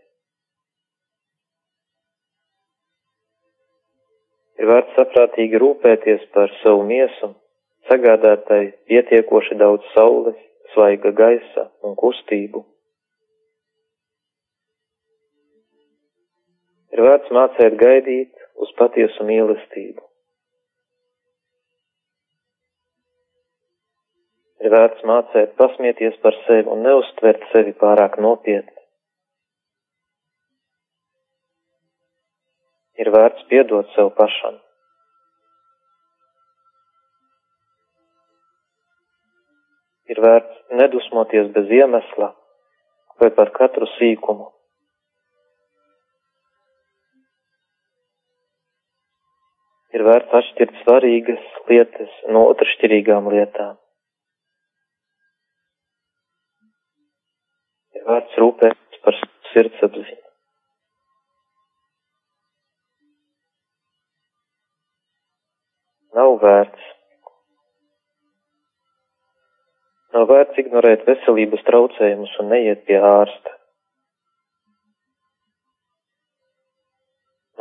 Ir 4.60 4.68
vērts 4.68 4.96
saprātīgi 5.00 5.60
rūpēties 5.64 6.28
par 6.36 6.52
savu 6.60 6.84
miesu, 6.88 7.32
sagādātai 7.88 8.62
pietiekoši 8.92 9.58
daudz 9.60 9.88
saules, 9.96 10.40
svaiga 10.74 11.12
gaisa 11.16 11.70
un 11.86 11.96
kustību. 12.00 12.64
Ir 16.94 17.02
vērts 17.06 17.34
mācēt 17.36 17.78
gaidīt 17.80 18.46
uz 18.64 18.72
patiesu 18.80 19.26
mīlestību. 19.28 20.04
Ir 24.60 24.74
vērts 24.74 25.06
mācēt 25.08 25.54
pasmieties 25.60 26.18
par 26.24 26.36
sevi 26.46 26.68
un 26.74 26.82
neuztvert 26.84 27.46
sevi 27.54 27.72
pārāk 27.80 28.18
nopietni. 28.20 28.76
Ir 33.00 33.14
vērts 33.16 33.46
piedot 33.48 33.88
sev 33.96 34.12
pašam. 34.18 34.60
Ir 40.10 40.22
vērts 40.26 40.62
nedusmoties 40.80 41.52
bez 41.56 41.70
iemesla 41.80 42.32
vai 43.22 43.30
par 43.36 43.52
katru 43.58 43.88
sīkumu. 43.98 44.48
Ir 49.98 50.06
vērts 50.06 50.34
atšķirt 50.40 50.82
svarīgas 50.84 51.46
lietas 51.70 52.18
no 52.34 52.46
otršķirīgām 52.52 53.30
lietām. 53.34 53.78
Ir 57.98 58.06
vērts 58.10 58.38
rūpēties 58.42 59.02
par 59.06 59.18
sirdsapziņu. 59.52 60.22
Nav 66.20 66.38
vērts. 66.42 66.99
Nav 70.16 70.26
vērts 70.30 70.58
ignorēt 70.58 71.06
veselības 71.06 71.66
traucējumus 71.68 72.32
un 72.42 72.48
neiet 72.54 72.86
pie 72.88 72.98
ārsta. 72.98 73.56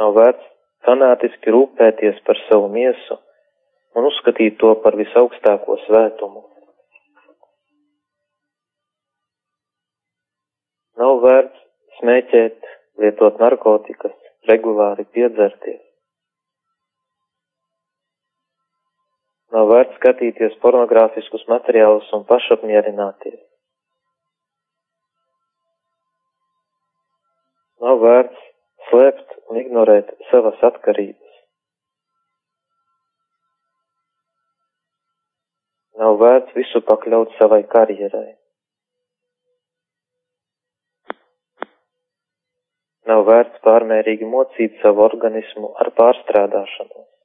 Nav 0.00 0.14
vērts 0.16 0.46
fanātiski 0.87 1.52
rūpēties 1.52 2.22
par 2.24 2.40
savu 2.46 2.70
miesu 2.72 3.18
un 3.98 4.06
uzskatīt 4.08 4.56
to 4.62 4.70
par 4.84 4.96
visaugstāko 4.96 5.76
svētumu. 5.84 6.44
Nav 10.98 11.20
vērts 11.22 11.66
smēķēt, 11.98 12.72
lietot 13.02 13.38
narkotikas, 13.42 14.16
regulāri 14.50 15.04
piedzerties. 15.14 15.88
Nav 19.56 19.70
vērts 19.70 19.96
skatīties 19.96 20.58
pornogrāfiskus 20.62 21.46
materiālus 21.48 22.08
un 22.16 22.26
pašapmierināties. 22.28 23.38
Nav 27.80 28.02
vērts 28.02 28.44
slēpt 28.90 29.38
un 29.48 29.61
ignorēt 29.62 30.11
savas 30.28 30.61
atkarības. 30.68 31.24
Nav 35.98 36.18
vērts 36.20 36.54
visu 36.54 36.82
pakļaut 36.90 37.32
savai 37.40 37.62
karjerai. 37.72 38.34
Nav 43.08 43.24
vērts 43.26 43.62
pārmērīgi 43.64 44.28
mocīt 44.28 44.76
savu 44.82 45.06
organismu 45.06 45.72
ar 45.82 45.90
pārstrādāšanos. 45.96 47.17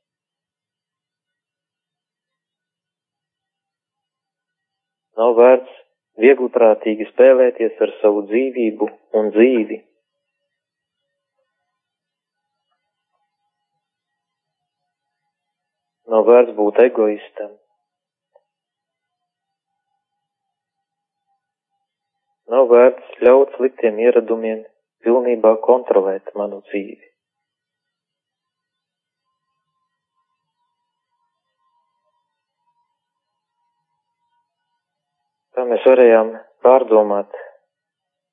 Nav 5.20 5.36
vērts 5.38 5.74
viegliprātīgi 6.22 7.08
spēlēties 7.12 7.82
ar 7.86 7.92
savu 8.02 8.24
dzīvību 8.30 8.90
un 9.20 9.30
dzīvi. 9.36 9.80
Nav 16.14 16.28
vērts 16.30 16.58
būt 16.58 16.82
egoistam. 16.84 17.54
Nav 22.54 22.68
vērts 22.70 23.18
ļaut 23.26 23.56
sliktiem 23.58 23.98
ieradumiem 24.04 24.62
pilnībā 25.06 25.56
kontrolēt 25.66 26.30
manu 26.38 26.62
dzīvi. 26.68 27.13
Mēs 35.84 35.92
varējām 35.92 36.30
pārdomāt 36.64 37.30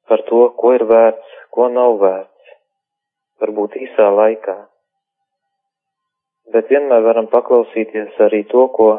par 0.09 0.23
to, 0.29 0.51
ko 0.57 0.73
ir 0.75 0.85
vērts, 0.87 1.39
ko 1.51 1.69
nav 1.69 1.99
vērts, 1.99 2.57
varbūt 3.43 3.75
īsā 3.77 4.11
laikā 4.15 4.71
bet 6.53 6.71
vienmēr 6.71 7.03
varam 7.03 7.29
paklausīties 7.31 8.19
arī 8.21 8.43
to, 8.51 8.67
ko 8.75 8.91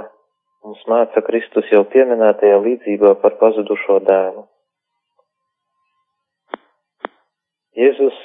mums 0.63 0.83
māca 0.87 1.21
Kristus 1.25 1.67
jau 1.71 1.83
pieminētajā 1.83 2.59
līdzībā 2.63 3.15
par 3.21 3.37
pazudušo 3.39 3.99
dēlu. 4.07 4.47
Jēzus 7.75 8.17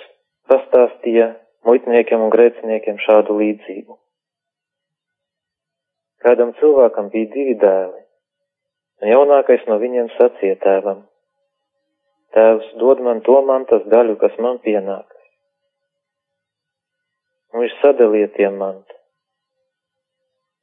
pastāstīja 0.50 1.34
muitniekiem 1.66 2.22
un 2.22 2.30
grēciniekiem 2.34 2.98
šādu 3.02 3.38
līdzību. 3.40 3.98
Kādam 6.26 6.52
cilvēkam 6.58 7.10
bija 7.12 7.30
divi 7.34 7.54
dēli, 7.62 8.05
jaunākais 9.04 9.66
no 9.68 9.76
viņiem 9.82 10.08
sacīja 10.16 10.56
tēvam: 10.62 11.04
Tēvs 12.36 12.72
dod 12.80 13.00
man 13.04 13.20
to 13.26 13.36
mantas 13.44 13.84
daļu, 13.92 14.16
kas 14.20 14.36
man 14.38 14.58
pienākas. 14.64 15.22
Un 17.52 17.64
viņš 17.64 17.76
sadalīja 17.82 18.32
tiem 18.36 18.56
mantu. 18.60 18.92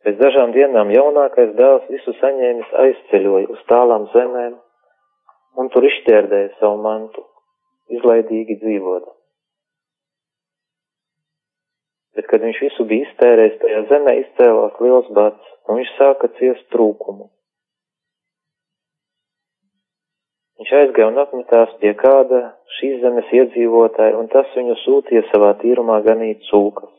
Pēc 0.03 0.17
dažām 0.19 0.51
dienām 0.51 0.91
jaunākais 0.91 1.53
dēls 1.55 1.85
visu 1.89 2.11
saņēmis 2.19 2.73
aizceļoja 2.83 3.49
uz 3.53 3.61
tālām 3.69 4.09
zemēm 4.11 4.57
un 5.57 5.69
tur 5.73 5.85
izšķērdēja 5.87 6.55
savu 6.59 6.81
mantu, 6.83 7.23
izlaidīgi 7.93 8.57
dzīvot. 8.63 9.05
Bet, 12.13 12.27
kad 12.29 12.43
viņš 12.45 12.59
visu 12.61 12.85
bija 12.89 13.07
iztērējis, 13.07 13.55
tajā 13.61 13.85
zemē 13.89 14.17
izcēlās 14.19 14.75
liels 14.85 15.07
bats, 15.17 15.53
un 15.65 15.79
viņš 15.79 15.93
sāka 15.97 16.29
ciest 16.37 16.67
trūkumu. 16.75 17.29
Viņš 20.63 20.75
aizgāja 20.79 21.11
un 21.11 21.19
apmetās 21.19 21.71
pie 21.83 21.91
kāda 21.99 22.41
šīs 22.79 23.01
zemes 23.03 23.31
iedzīvotāja, 23.35 24.15
un 24.15 24.31
tas 24.31 24.47
viņu 24.55 24.79
sūtīja 24.79 25.27
savā 25.33 25.51
tīrumā 25.59 25.99
ganīt 26.07 26.45
cūkas. 26.47 26.93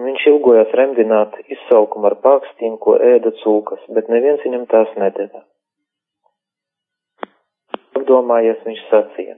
un 0.00 0.06
viņš 0.08 0.26
ilgojās 0.30 0.74
remdināt 0.78 1.36
izsalkumu 1.52 2.08
ar 2.08 2.16
pākstīm, 2.24 2.78
ko 2.80 2.96
ēda 3.04 3.34
cūkas, 3.42 3.82
bet 3.92 4.08
neviens 4.08 4.40
viņam 4.46 4.66
tās 4.70 4.90
nedeva. 4.96 5.42
Apdomājies, 7.98 8.62
viņš 8.64 8.82
sacīja, 8.88 9.36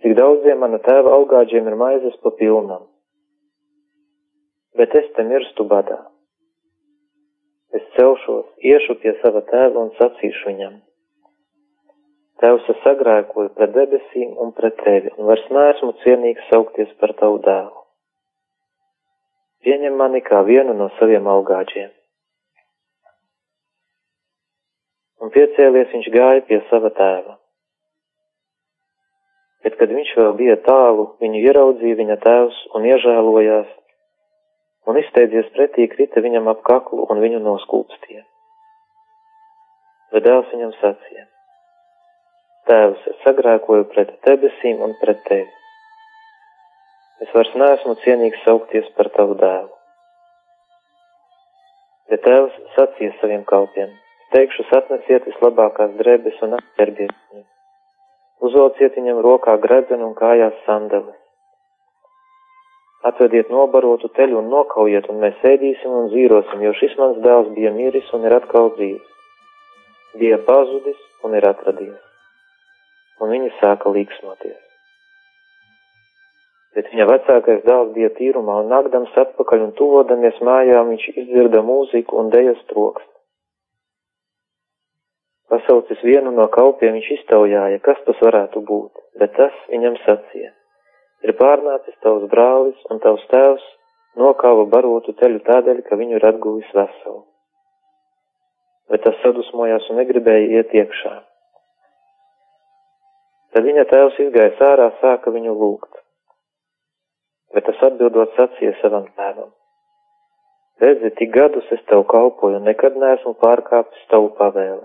cik 0.00 0.16
daudziem 0.16 0.62
mana 0.62 0.80
tēva 0.86 1.12
augāģiem 1.18 1.68
ir 1.68 1.76
maizes 1.76 2.16
pa 2.22 2.32
pilnam, 2.38 2.86
bet 4.80 4.96
es 4.96 5.10
te 5.16 5.26
mirstu 5.26 5.68
badā. 5.68 6.00
Celšos, 7.96 8.52
iešu 8.72 8.98
pie 9.00 9.14
sava 9.22 9.40
tēva 9.48 9.86
un 9.86 9.94
sacīšu 9.96 10.50
viņam. 10.50 10.76
Tēvs 12.42 12.68
es 12.74 12.84
sagrēkoju 12.84 13.54
pret 13.56 13.72
debesīm 13.72 14.36
un 14.44 14.52
pret 14.56 14.76
tevi, 14.84 15.14
un 15.16 15.32
vairs 15.32 15.48
neesmu 15.48 15.94
cienīgs 16.04 16.52
saukties 16.52 16.92
par 17.00 17.16
tavu 17.16 17.40
dēlu 17.48 17.86
pieņem 19.66 19.96
mani 19.98 20.22
kā 20.22 20.44
vienu 20.46 20.76
no 20.78 20.86
saviem 21.00 21.26
augāģiem. 21.26 21.90
Un 25.24 25.32
piecēlies 25.34 25.90
viņš 25.94 26.06
gāja 26.14 26.44
pie 26.46 26.60
sava 26.70 26.92
tēva. 26.94 27.34
Bet, 29.66 29.74
kad 29.80 29.90
viņš 29.90 30.12
vēl 30.20 30.36
bija 30.38 30.54
tālu, 30.62 31.08
viņu 31.22 31.40
ieraudzīja 31.48 31.98
viņa 31.98 32.16
tēvs 32.22 32.60
un 32.78 32.86
iežēlojās, 32.86 33.72
un 34.86 35.00
izsteidzies 35.02 35.52
pretī 35.56 35.88
krita 35.92 36.22
viņam 36.24 36.48
ap 36.52 36.62
kaklu 36.66 37.06
un 37.10 37.22
viņu 37.24 37.42
noskūpstīja. 37.44 38.24
Bet 40.14 40.24
dēls 40.26 40.50
viņam 40.54 40.72
sacīja: 40.80 41.28
Tēvs, 42.70 43.06
es 43.12 43.22
sagrēkoju 43.26 43.86
pret 43.92 44.16
debesīm 44.26 44.82
un 44.82 44.94
pret 45.02 45.22
tevi 45.28 45.50
Es 47.24 47.30
vairs 47.32 47.54
neesmu 47.56 47.94
cienīgs 48.02 48.42
saukties 48.44 48.88
par 48.96 49.08
tavu 49.14 49.38
dēlu. 49.40 49.70
Bet 52.12 52.20
tēvs 52.26 52.58
sacīja 52.74 53.14
saviem 53.20 53.44
kalpiem: 53.48 53.94
teikšu, 54.34 54.66
atnesiet 54.78 55.24
vislabākās 55.30 55.94
drēbes 56.00 56.42
un 56.44 56.58
apģērbiet 56.58 57.14
viņu. 57.16 57.46
Uzvelciet 58.44 58.98
viņam 59.00 59.22
rokā 59.24 59.56
gredzenu 59.62 60.10
un 60.10 60.12
kājās 60.18 60.60
sandeles. 60.66 61.16
Atvediet 63.06 63.50
nobarotu 63.52 64.08
teļu 64.16 64.40
un 64.40 64.48
nokaujiet, 64.50 65.06
un 65.12 65.20
mēs 65.22 65.42
ēdīsim 65.46 65.92
un 65.94 66.08
zīrosim, 66.10 66.62
jo 66.64 66.72
šis 66.80 66.96
mans 66.98 67.20
dēls 67.22 67.52
bija 67.54 67.70
miris 67.74 68.08
un 68.16 68.26
ir 68.26 68.34
atkal 68.34 68.72
dzīves. 68.74 69.12
Bija 70.18 70.38
pazudis 70.46 70.98
un 71.26 71.36
ir 71.38 71.46
atradies. 71.46 72.00
Un 73.20 73.30
viņi 73.34 73.52
sāka 73.60 73.92
līksmoties. 73.94 74.58
Bet 76.76 76.90
viņa 76.92 77.06
vecākais 77.08 77.62
dēls 77.64 77.94
bija 77.94 78.10
tīrumā 78.18 78.58
un 78.64 78.72
nākdams 78.74 79.14
atpakaļ 79.22 79.68
un 79.68 79.76
tuvodamies 79.78 80.42
mājām 80.44 80.90
viņš 80.92 81.06
izdzirda 81.14 81.62
mūziku 81.64 82.18
un 82.20 82.28
dejas 82.34 82.58
troksni. 82.72 83.12
Pasaucis 85.48 86.02
vienu 86.02 86.34
no 86.34 86.50
kalpiem 86.52 86.98
viņš 86.98 87.10
iztaujāja, 87.20 87.80
kas 87.86 88.02
tas 88.08 88.20
varētu 88.28 88.66
būt, 88.66 88.92
bet 89.20 89.36
tas 89.38 89.54
viņam 89.70 89.94
sacīja. 90.02 90.50
Ir 91.24 91.32
pārnācis 91.38 91.96
tavs 92.04 92.26
brālis 92.32 92.82
un 92.92 93.00
tavs 93.00 93.24
tēvs 93.30 93.64
nokāva 94.20 94.66
barotu 94.72 95.14
teļu 95.20 95.40
tādēļ, 95.46 95.82
ka 95.88 95.96
viņu 96.00 96.18
ir 96.18 96.26
atguvis 96.28 96.68
veselu. 96.76 97.22
Bet 98.92 99.02
tas 99.06 99.16
sadusmojās 99.22 99.88
un 99.90 100.00
negribēja 100.00 100.60
iet 100.60 100.74
iekšā. 100.76 101.14
Tad 103.56 103.64
viņa 103.64 103.86
tēvs 103.90 104.18
izgāja 104.26 104.52
ārā, 104.68 104.90
sāka 105.00 105.32
viņu 105.32 105.54
lūgt. 105.56 106.02
Bet 107.56 107.64
tas 107.68 107.80
atbildot 107.88 108.34
sacīja 108.36 108.74
savam 108.82 109.08
tēvam. 109.16 109.54
Redzi, 110.82 111.10
tik 111.16 111.32
gadus 111.32 111.72
es 111.72 111.80
tev 111.88 112.04
kalpoju 112.10 112.60
nekad 112.60 112.98
neesmu 113.00 113.32
pārkāpis 113.40 114.04
tavu 114.12 114.28
pavēli 114.36 114.84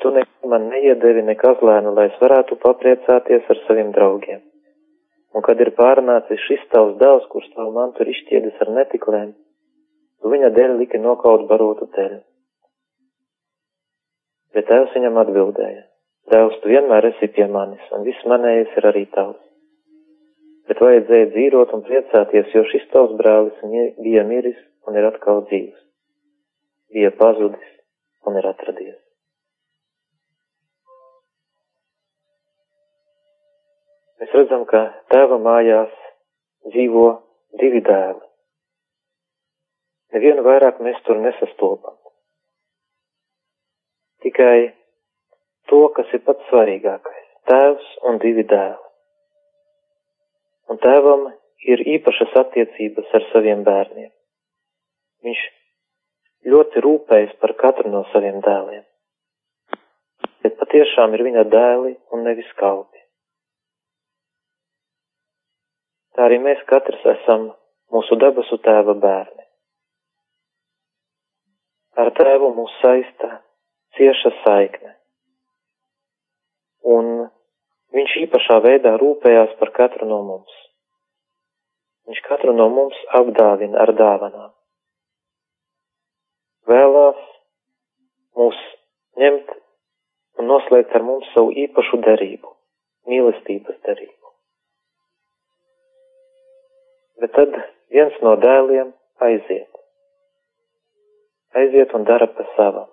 Tu 0.00 0.12
nekad 0.16 0.48
man 0.52 0.70
neiedevi 0.72 1.26
ne 1.26 1.34
kazlēnu, 1.40 1.92
lai 1.96 2.06
es 2.08 2.16
varētu 2.22 2.56
papriecāties 2.62 3.50
ar 3.52 3.60
saviem 3.66 3.92
draugiem. 3.96 4.40
Un 5.36 5.44
kad 5.46 5.60
ir 5.60 5.74
pārnācis 5.76 6.40
šis 6.46 6.64
tavs 6.72 6.96
dēls, 7.02 7.28
kurš 7.30 7.52
tavu 7.54 7.74
mantu 7.76 8.02
ir 8.02 8.14
izšķiedis 8.14 8.64
ar 8.64 8.72
netiklēm, 8.78 9.30
tu 10.20 10.32
viņa 10.32 10.50
dēļ 10.56 10.74
liki 10.80 10.98
nokaut 11.04 11.46
barotu 11.52 11.86
teļu. 11.94 12.18
Bet 14.56 14.66
tēvs 14.66 14.96
viņam 14.96 15.20
atbildēja, 15.22 15.84
Tēvs, 16.30 16.60
tu 16.62 16.70
vienmēr 16.70 17.08
esi 17.08 17.26
pie 17.34 17.46
manis, 17.50 17.86
un 17.90 18.04
viss 18.06 18.26
manējais 18.30 18.74
ir 18.78 18.84
arī 18.86 19.00
tavs. 19.16 19.40
Bet 20.70 20.78
vajadzēja 20.84 21.30
dzīvot 21.32 21.72
un 21.74 21.82
priecāties, 21.88 22.52
jo 22.54 22.62
šis 22.70 22.84
tavs 22.92 23.16
brālis 23.18 23.64
bija 24.04 24.22
miris 24.28 24.58
un 24.86 24.98
ir 25.00 25.08
atkal 25.08 25.42
dzīvs. 25.48 25.80
Bija 26.94 27.10
pazudis 27.18 27.72
un 28.30 28.38
ir 28.38 28.46
atradies. 28.46 28.98
Mēs 34.20 34.34
redzam, 34.36 34.66
ka 34.68 34.82
tēva 35.12 35.38
mājās 35.40 35.92
dzīvo 36.68 37.06
divi 37.60 37.80
dēli. 37.86 38.20
Nevienu 40.12 40.44
vairāk 40.44 40.82
mēs 40.84 40.98
tur 41.06 41.16
nesastopam. 41.22 41.96
Tikai 44.20 44.74
to, 45.72 45.80
kas 45.96 46.12
ir 46.12 46.24
pats 46.26 46.44
svarīgākais- 46.50 47.26
tēvs 47.50 47.88
un 48.10 48.20
divi 48.20 48.44
dēli. 48.52 48.84
Un 50.68 50.78
tēvam 50.84 51.26
ir 51.72 51.86
īpašas 51.96 52.36
attiecības 52.44 53.14
ar 53.16 53.26
saviem 53.32 53.64
bērniem. 53.64 54.12
Viņš 55.24 55.40
ļoti 56.52 56.84
rūpējas 56.84 57.36
par 57.40 57.56
katru 57.64 57.90
no 57.90 58.04
saviem 58.12 58.40
dēliem. 58.44 58.84
Bet 60.42 60.56
patiešām 60.60 61.14
ir 61.14 61.24
viņa 61.30 61.44
dēli 61.56 61.96
un 62.12 62.24
nevis 62.28 62.52
kalpi. 62.60 62.99
Tā 66.16 66.26
arī 66.26 66.40
mēs 66.42 66.62
katrs 66.70 67.04
esam 67.14 67.50
mūsu 67.94 68.18
debesu 68.20 68.58
tēva 68.64 68.94
bērni. 69.04 69.44
Ar 72.00 72.12
tēvu 72.16 72.52
mūs 72.56 72.74
saistā 72.80 73.40
cieša 73.98 74.32
saikne, 74.44 74.94
un 76.86 77.10
viņš 77.96 78.16
īpašā 78.24 78.60
veidā 78.64 78.94
rūpējās 79.02 79.56
par 79.60 79.72
katru 79.76 80.08
no 80.08 80.22
mums. 80.28 80.54
Viņš 82.08 82.22
katru 82.26 82.54
no 82.56 82.68
mums 82.72 82.96
apdāvina 83.18 83.82
ar 83.84 83.92
dāvanām. 83.98 84.52
Vēlās 86.70 87.20
mūs 88.38 88.58
ņemt 89.20 89.52
un 90.40 90.48
noslēgt 90.50 90.94
ar 90.96 91.04
mums 91.04 91.28
savu 91.34 91.52
īpašu 91.66 92.00
derību, 92.06 92.54
mīlestības 93.10 93.78
derību. 93.86 94.19
Bet 97.20 97.34
tad 97.36 97.52
viens 97.92 98.16
no 98.24 98.36
dēliem 98.40 98.94
aiziet. 99.26 99.68
Aiziet 101.60 101.92
un 101.98 102.06
dara 102.08 102.30
pa 102.32 102.46
savam. 102.54 102.88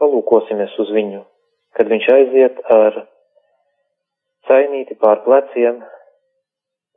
Palūkosimies 0.00 0.76
uz 0.80 0.92
viņu, 0.96 1.24
kad 1.76 1.90
viņš 1.90 2.06
aiziet 2.14 2.60
ar 2.72 3.00
cainīti 4.48 4.96
pār 5.00 5.24
pleciem 5.26 5.82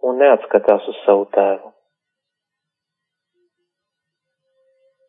un 0.04 0.22
neatskatās 0.22 0.86
uz 0.92 1.02
savu 1.08 1.26
tēvu. 1.34 1.74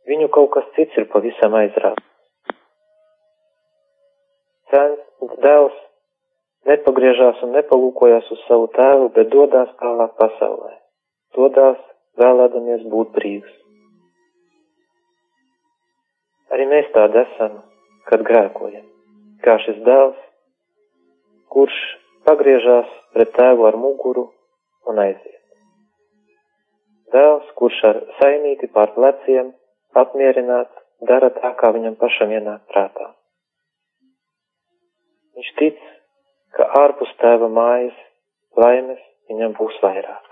Viņu 0.09 0.29
kaut 0.33 0.51
kas 0.57 0.67
cits 0.77 1.01
ir 1.01 1.09
pavisam 1.13 1.55
aizrāvis. 1.61 2.11
Dēls 5.45 5.77
nepagriežās 6.69 7.43
un 7.45 7.53
nepalūkojās 7.59 8.31
uz 8.35 8.41
savu 8.49 8.71
tēvu, 8.77 9.11
bet 9.17 9.31
dodās 9.33 9.73
tālāk 9.81 10.15
pasaulē. 10.21 10.73
Dodās 11.37 11.81
vēlēdamies 12.21 12.87
būt 12.93 13.13
brīvs. 13.17 13.53
Arī 16.55 16.69
mēs 16.71 16.91
tādi 16.95 17.19
esam, 17.25 17.59
kad 18.09 18.23
grēkojam, 18.27 18.85
kā 19.43 19.57
šis 19.65 19.81
dēls, 19.87 20.21
kurš 21.51 21.79
pagriežās 22.29 22.91
pret 23.15 23.33
tēvu 23.35 23.67
ar 23.69 23.79
muguru 23.81 24.29
un 24.91 25.01
aiziet. 25.03 25.41
Dēls, 27.15 27.51
kurš 27.59 27.81
ar 27.91 28.01
saimīti 28.21 28.71
pār 28.75 28.95
pleciem 28.95 29.53
apmierināts, 29.99 30.81
dara 31.09 31.31
tā, 31.35 31.53
kā 31.59 31.71
viņam 31.75 31.99
pašam 32.01 32.33
ienāk 32.35 32.65
prātā. 32.73 33.11
Viņš 35.35 35.51
tic, 35.59 35.83
ka 36.57 36.69
ārpus 36.85 37.11
tēva 37.23 37.49
mājas 37.51 37.97
laimes 38.61 39.03
viņam 39.31 39.55
būs 39.59 39.77
vairāk. 39.83 40.31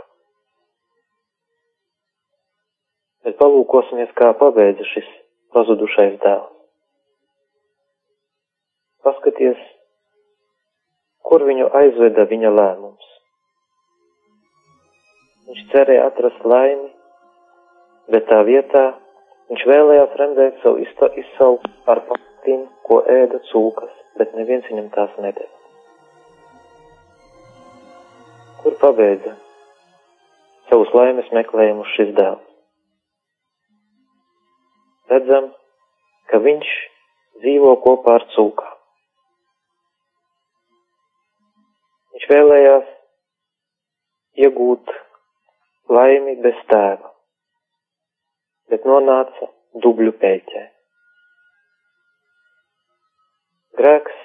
Bet 3.23 3.39
palūkosimies, 3.39 4.11
kā 4.19 4.33
pabeidza 4.39 4.87
šis 4.93 5.09
pazudušais 5.55 6.19
dēls. 6.23 6.51
Paskaties, 9.03 9.63
kur 11.27 11.45
viņu 11.47 11.69
aizveda 11.79 12.27
viņa 12.31 12.51
lēmums. 12.55 13.09
Viņš 15.47 15.63
cerēja 15.73 16.07
atrast 16.11 16.45
laimi, 16.47 16.91
bet 18.15 18.29
tā 18.31 18.43
vietā 18.47 18.85
viņš 19.51 19.65
vēlējās 19.71 20.15
redzēt 20.23 20.63
savu 20.63 21.19
izsauku 21.25 21.73
ar 21.91 22.03
patīm, 22.11 22.69
ko 22.87 23.03
ēda 23.11 23.43
cūkas, 23.51 23.99
bet 24.19 24.39
neviens 24.39 24.71
viņam 24.71 24.89
tās 24.95 25.19
nedēļ. 25.27 25.62
Pabeidza 28.83 29.37
savus 30.71 30.91
laimes 30.97 31.29
meklējumus 31.37 31.91
šis 31.97 32.11
dēls. 32.17 32.49
Redzam, 35.13 35.51
ka 36.31 36.41
viņš 36.43 36.71
dzīvo 37.43 37.75
kopā 37.85 38.17
ar 38.19 38.25
cūkām. 38.33 38.79
Viņš 42.13 42.27
vēlējās 42.31 42.89
iegūt 44.47 44.95
laimi 45.93 46.39
bez 46.45 46.59
tēva, 46.71 47.13
bet 48.73 48.89
nonāca 48.89 49.51
dubļu 49.85 50.15
pēķē. 50.23 50.65
Grēks 53.83 54.19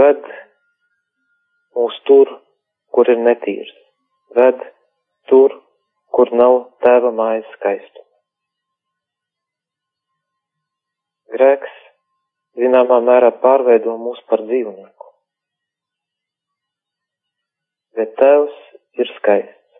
ved 0.00 0.28
mūs 1.78 1.96
tur, 2.10 2.34
kur 2.98 3.06
ir 3.12 3.20
netīrs, 3.22 3.68
ved 4.34 4.62
tur, 5.30 5.52
kur 6.10 6.30
nav 6.34 6.54
tēva 6.82 7.12
mājas 7.14 7.46
skaistuma. 7.54 8.08
Grēks 11.36 11.76
zināmā 12.58 12.96
mērā 13.06 13.28
pārveido 13.44 13.94
mūs 14.02 14.18
par 14.26 14.42
dzīvnieku, 14.48 15.06
bet 18.00 18.16
tēvs 18.18 18.56
ir 18.98 19.12
skaists. 19.20 19.78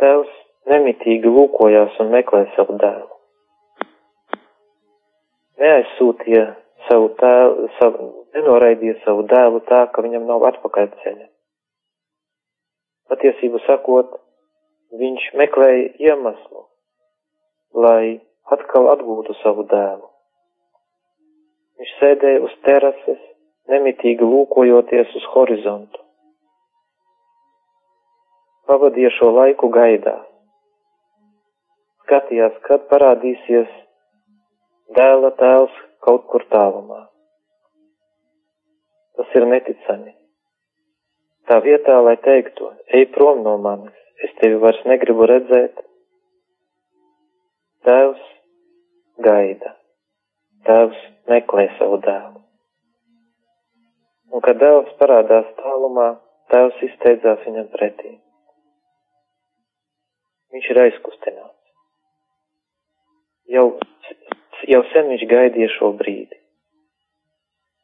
Tēvs 0.00 0.32
nemitīgi 0.72 1.34
lūkojās 1.36 2.00
un 2.00 2.14
meklēja 2.16 2.48
savu 2.54 2.78
dēlu. 2.80 3.20
Neaizsūtīja 5.60 6.48
savu 6.88 7.10
tēlu, 7.20 7.68
savu, 7.78 8.06
nenoraidīja 8.36 8.98
savu 9.04 9.24
dēlu 9.30 9.60
tā, 9.68 9.84
ka 9.92 10.04
viņam 10.04 10.26
nav 10.28 10.44
atpakaļ 10.50 10.88
ceļa. 11.02 11.28
Patiesību 13.08 13.60
sakot, 13.64 14.18
viņš 15.00 15.30
meklēja 15.40 15.88
iemeslu, 16.10 16.66
lai 17.72 18.18
atkal 18.52 18.90
atgūtu 18.92 19.36
savu 19.42 19.64
dēlu. 19.70 20.06
Viņš 21.78 21.94
sēdēja 22.00 22.44
uz 22.44 22.54
terases, 22.66 23.20
nemitīgi 23.70 24.24
lūkojoties 24.24 25.12
uz 25.20 25.26
horizontu. 25.34 26.00
Pavadīja 28.68 29.12
šo 29.16 29.30
laiku 29.32 29.70
gaidā. 29.72 30.16
Skatījās, 32.04 32.56
kad 32.64 32.88
parādīsies 32.90 33.70
dēla 34.96 35.30
tēls 35.40 35.76
kaut 36.04 36.26
kur 36.30 36.44
tālumā. 36.52 37.02
Tas 39.18 39.34
ir 39.38 39.46
neticami. 39.50 40.14
Tā 41.48 41.58
vietā, 41.64 41.96
lai 42.04 42.16
teiktu, 42.22 42.70
ej 42.94 43.08
prom 43.14 43.40
no 43.42 43.56
manis, 43.64 43.96
es 44.24 44.34
tevi 44.40 44.60
vairs 44.62 44.80
negribu 44.86 45.26
redzēt, 45.30 45.80
tēvs 47.88 48.24
gaida. 49.24 49.74
Tēvs 50.68 51.00
meklē 51.30 51.68
savu 51.78 51.98
dēlu. 52.04 52.42
Un, 54.28 54.42
kad 54.44 54.58
dēls 54.60 54.90
parādās 55.00 55.48
tālumā, 55.62 56.08
tēvs 56.52 56.82
izteidzās 56.90 57.44
viņam 57.46 57.70
pretī. 57.72 58.18
Viņš 60.52 60.68
ir 60.72 60.80
aizkustināts. 60.84 61.56
Jau, 63.52 63.70
jau 64.66 64.82
sen 64.92 65.10
viņš 65.12 65.24
gaidīja 65.30 65.70
šo 65.76 65.92
brīdi. 66.00 66.36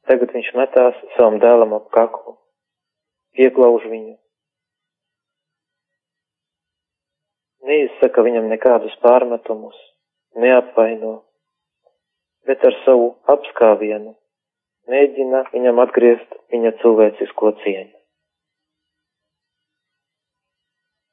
Tagad 0.08 0.34
viņš 0.36 0.50
metās 0.58 0.98
savam 1.14 1.38
dēlam 1.40 1.72
ap 1.76 1.86
kaklu, 1.94 2.36
pieglauž 3.38 3.86
viņu. 3.88 4.16
Neizsaka 7.64 8.24
viņam 8.26 8.50
nekādus 8.50 8.92
pārmetumus, 9.00 9.78
neapvaino, 10.36 11.14
bet 12.44 12.66
ar 12.68 12.76
savu 12.84 13.14
apskāvienu 13.32 14.12
mēģina 14.90 15.44
viņam 15.54 15.80
atgriezt 15.86 16.36
viņa 16.52 16.74
cilvēcisko 16.82 17.52
cieņu. 17.62 17.96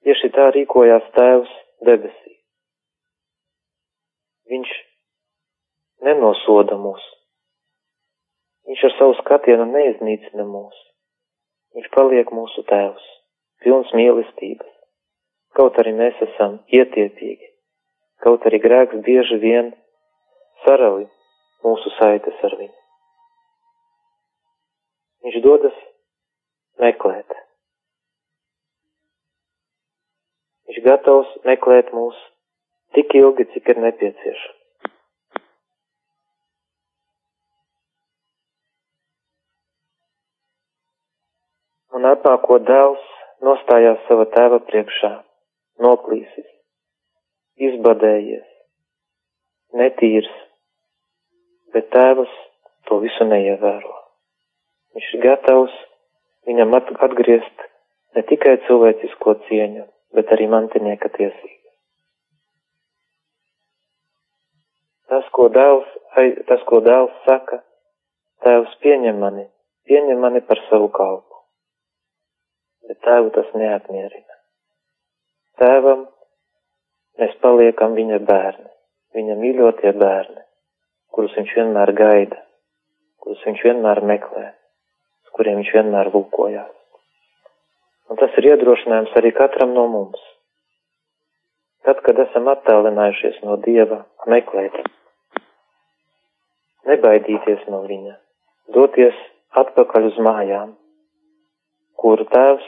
Tieši 0.02 0.32
tā 0.36 0.50
rīkojās 0.56 1.08
Tēvs 1.16 1.52
debesī. 1.88 2.34
Viņš 4.52 4.72
nenosoda 6.06 6.78
mūs. 6.82 7.04
Viņš 8.70 8.84
ar 8.88 8.96
savu 8.98 9.16
skatienu 9.20 9.66
neiznīcina 9.70 10.46
mūs. 10.48 10.78
Viņš 11.76 11.88
paliek 11.96 12.32
mūsu 12.36 12.64
Tēvs, 12.70 13.04
pilns 13.64 13.92
mīlestības. 13.96 14.70
Kaut 15.58 15.78
arī 15.82 15.92
mēs 15.96 16.20
esam 16.24 16.60
ietiepīgi, 16.72 17.50
kaut 18.24 18.46
arī 18.48 18.62
grēks 18.64 19.02
bieži 19.04 19.40
vien 19.42 19.74
sarauj 20.64 21.04
mūsu 21.66 21.92
saites 21.98 22.46
ar 22.48 22.56
viņu. 22.60 22.78
Viņš 25.26 25.42
dodas 25.44 25.82
meklēt. 26.82 27.36
Viņš 30.72 30.82
gatavs 30.88 31.36
meklēt 31.46 31.92
mūs 31.92 32.18
tik 32.96 33.12
ilgi, 33.20 33.50
cik 33.54 33.74
ir 33.76 33.84
nepieciešams. 33.90 34.61
Un 42.12 42.18
atnāko 42.18 42.58
dēls 42.68 43.04
nostājās 43.48 44.02
sava 44.04 44.26
tēva 44.34 44.58
priekšā, 44.68 45.12
noklīsis, 45.80 46.50
izbadējies, 47.68 48.50
netīrs, 49.80 50.28
bet 51.72 51.88
tēvs 51.96 52.34
to 52.90 53.00
visu 53.06 53.30
neievēro. 53.30 53.96
Viņš 54.92 55.08
ir 55.16 55.24
gatavs 55.24 55.80
viņam 56.52 56.76
atgriezt 56.82 57.66
ne 58.20 58.28
tikai 58.34 58.58
cilvēcisko 58.68 59.38
cieņu, 59.48 59.88
bet 60.12 60.36
arī 60.36 60.52
mantinieka 60.52 61.16
tiesības. 61.16 61.74
Tas, 65.08 65.32
ko 65.32 65.48
dēls, 65.48 65.88
tas, 66.52 66.68
ko 66.68 66.84
dēls 66.84 67.24
saka, 67.24 67.64
tēvs 68.44 68.80
pieņem 68.84 69.28
mani, 69.28 69.48
pieņem 69.88 70.28
mani 70.28 70.44
par 70.44 70.60
savu 70.68 70.92
kalpu. 70.92 71.31
Bet 72.92 73.00
tēvu 73.08 73.32
tas 73.40 73.50
neapmierina. 73.56 74.40
Tēvam 75.62 76.06
mēs 77.22 77.36
paliekam 77.44 77.96
viņa 77.96 78.20
bērni, 78.28 78.72
viņa 79.16 79.38
mīļotie 79.40 79.96
bērni 79.96 80.42
kurus 81.12 81.36
viņš 81.36 81.56
vienmēr 81.58 81.92
gaida, 81.96 82.40
kurus 83.22 83.42
viņš 83.46 83.64
vienmēr 83.68 84.02
meklē, 84.08 84.46
uz 85.26 85.34
kuriem 85.36 85.60
viņš 85.60 85.74
vienmēr 85.76 86.12
lūkojās. 86.16 86.78
Un 88.12 88.20
tas 88.20 88.36
ir 88.40 88.50
iedrošinājums 88.52 89.16
arī 89.20 89.32
katram 89.36 89.76
no 89.76 89.86
mums. 89.92 90.22
Tad, 91.88 92.02
kad 92.06 92.20
esam 92.22 92.50
attālinājušies 92.52 93.40
no 93.46 93.56
Dieva, 93.64 94.04
meklēt, 94.30 94.76
nebaidīties 96.90 97.64
no 97.74 97.82
Viņa, 97.88 98.14
doties 98.76 99.18
atpakaļ 99.58 100.12
uz 100.12 100.20
mājām, 100.22 100.76
kuru 101.98 102.28
Tēvs 102.30 102.68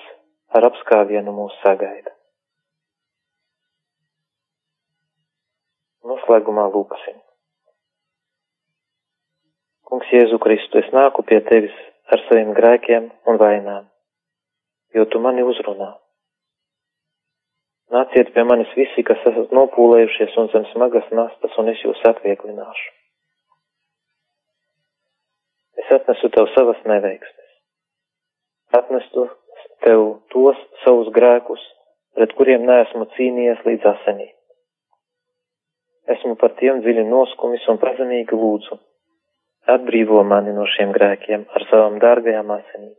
ar 0.54 0.68
apskāvienu 0.70 1.34
mūs 1.36 1.56
sagaida. 1.64 2.14
Noslēgumā 6.04 6.68
lūksim. 6.74 7.18
Kungs 9.88 10.12
Jēzu 10.12 10.40
Kristu, 10.44 10.82
es 10.82 10.90
nāku 10.96 11.24
pie 11.28 11.40
tevis 11.48 11.76
ar 12.12 12.22
saviem 12.28 12.54
grēkiem 12.58 13.10
un 13.30 13.40
vainām, 13.40 13.86
jo 14.98 15.06
tu 15.10 15.22
mani 15.24 15.46
uzrunā. 15.48 15.94
Nāciet 17.94 18.32
pie 18.34 18.44
manis 18.48 18.72
visi, 18.78 19.04
kas 19.06 19.22
esat 19.30 19.54
nopūlējušies 19.54 20.36
un 20.42 20.50
zem 20.54 20.66
smagas 20.72 21.08
nastas, 21.14 21.56
un 21.62 21.70
es 21.70 21.82
jūs 21.86 22.02
atvieglināšu. 22.10 22.92
Es 25.84 25.92
atnesu 25.94 26.30
tev 26.34 26.50
savas 26.56 26.80
neveiksmes. 26.90 27.52
Atnestu 28.80 29.28
tev 29.86 30.06
tos 30.34 30.64
savus 30.86 31.12
grēkus, 31.16 31.62
pret 32.16 32.34
kuriem 32.38 32.66
neesmu 32.70 33.10
cīnījies 33.18 33.68
līdz 33.68 33.92
asenī. 33.94 34.32
Esmu 36.16 36.36
par 36.40 36.56
tiem 36.60 36.82
dziļi 36.84 37.06
noskumis 37.10 37.70
un 37.72 37.80
pazemīgi 37.84 38.36
lūdzu 38.36 38.80
Atbrīvo 39.64 40.26
mani 40.28 40.52
no 40.52 40.66
šiem 40.68 40.90
grēkiem 40.92 41.46
ar 41.56 41.64
savām 41.70 41.94
dārgajām 42.04 42.50
asinīm. 42.52 42.96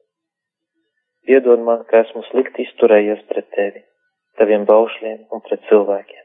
Piedod 1.28 1.60
man, 1.66 1.82
ka 1.90 2.00
esmu 2.00 2.22
slikti 2.30 2.64
izturējies 2.64 3.20
pret 3.28 3.50
tevi, 3.56 3.82
taviem 4.40 4.64
baušļiem 4.70 5.26
un 5.36 5.44
pret 5.44 5.60
cilvēkiem, 5.68 6.24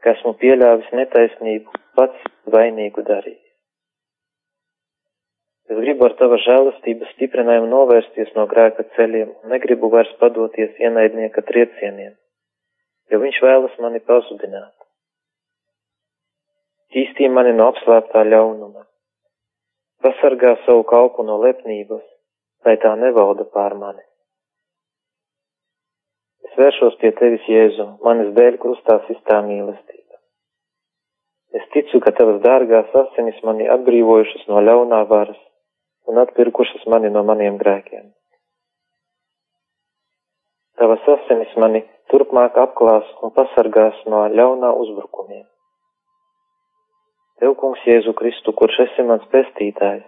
ka 0.00 0.14
esmu 0.16 0.32
pieļāvis 0.40 0.88
netaisnību, 0.96 1.82
pats 2.00 2.32
vainīgu 2.56 3.04
darījis. 3.10 3.49
Es 5.70 5.78
gribu 5.78 6.02
ar 6.02 6.16
tava 6.18 6.34
žēlastības 6.42 7.12
stiprinājumu 7.14 7.68
novērsties 7.70 8.32
no 8.34 8.42
grēka 8.50 8.82
ceļiem 8.96 9.28
un 9.30 9.52
negribu 9.54 9.86
vairs 9.92 10.10
padoties 10.18 10.78
ienaidnieka 10.82 11.44
triecieniem, 11.46 12.14
jo 13.12 13.18
viņš 13.22 13.36
vēlas 13.44 13.76
mani 13.84 14.00
pazudināt. 14.08 14.72
Tīstī 16.90 17.28
mani 17.30 17.52
no 17.54 17.68
apslēptā 17.70 18.24
ļaunuma, 18.26 18.82
pasargā 20.02 20.56
savu 20.64 20.82
kalpu 20.90 21.22
no 21.28 21.36
lepnības, 21.44 22.02
lai 22.66 22.74
tā 22.82 22.96
nevalda 22.98 23.46
pār 23.54 23.76
mani. 23.78 24.02
Es 26.48 26.58
vēršos 26.58 26.96
pie 26.98 27.12
tevis, 27.20 27.46
Jēzu, 27.46 27.86
manis 28.02 28.32
dēļ 28.34 28.58
krustā 28.64 28.96
sistā 29.04 29.38
mīlestība. 29.46 30.18
Es 31.60 31.70
ticu, 31.76 32.02
ka 32.02 32.10
tavas 32.18 32.42
dārgās 32.42 32.90
asinis 33.04 33.38
mani 33.46 33.70
atbrīvojušas 33.76 34.50
no 34.50 34.64
ļaunā 34.66 35.04
varas 35.14 35.38
un 36.10 36.18
atpirkušas 36.24 36.86
mani 36.90 37.10
no 37.14 37.22
maniem 37.26 37.58
grēkiem. 37.60 38.10
Tavas 40.80 41.06
asinis 41.14 41.52
mani 41.62 41.84
turpmāk 42.10 42.56
apklās 42.58 43.08
un 43.22 43.34
pasargās 43.36 43.98
no 44.10 44.24
ļaunā 44.34 44.70
uzbrukumiem. 44.82 45.44
Tev, 47.40 47.54
kungs, 47.60 47.82
Jēzu 47.88 48.12
Kristu, 48.16 48.52
kurš 48.56 48.82
esi 48.84 49.04
mans 49.08 49.24
pestītājs, 49.32 50.04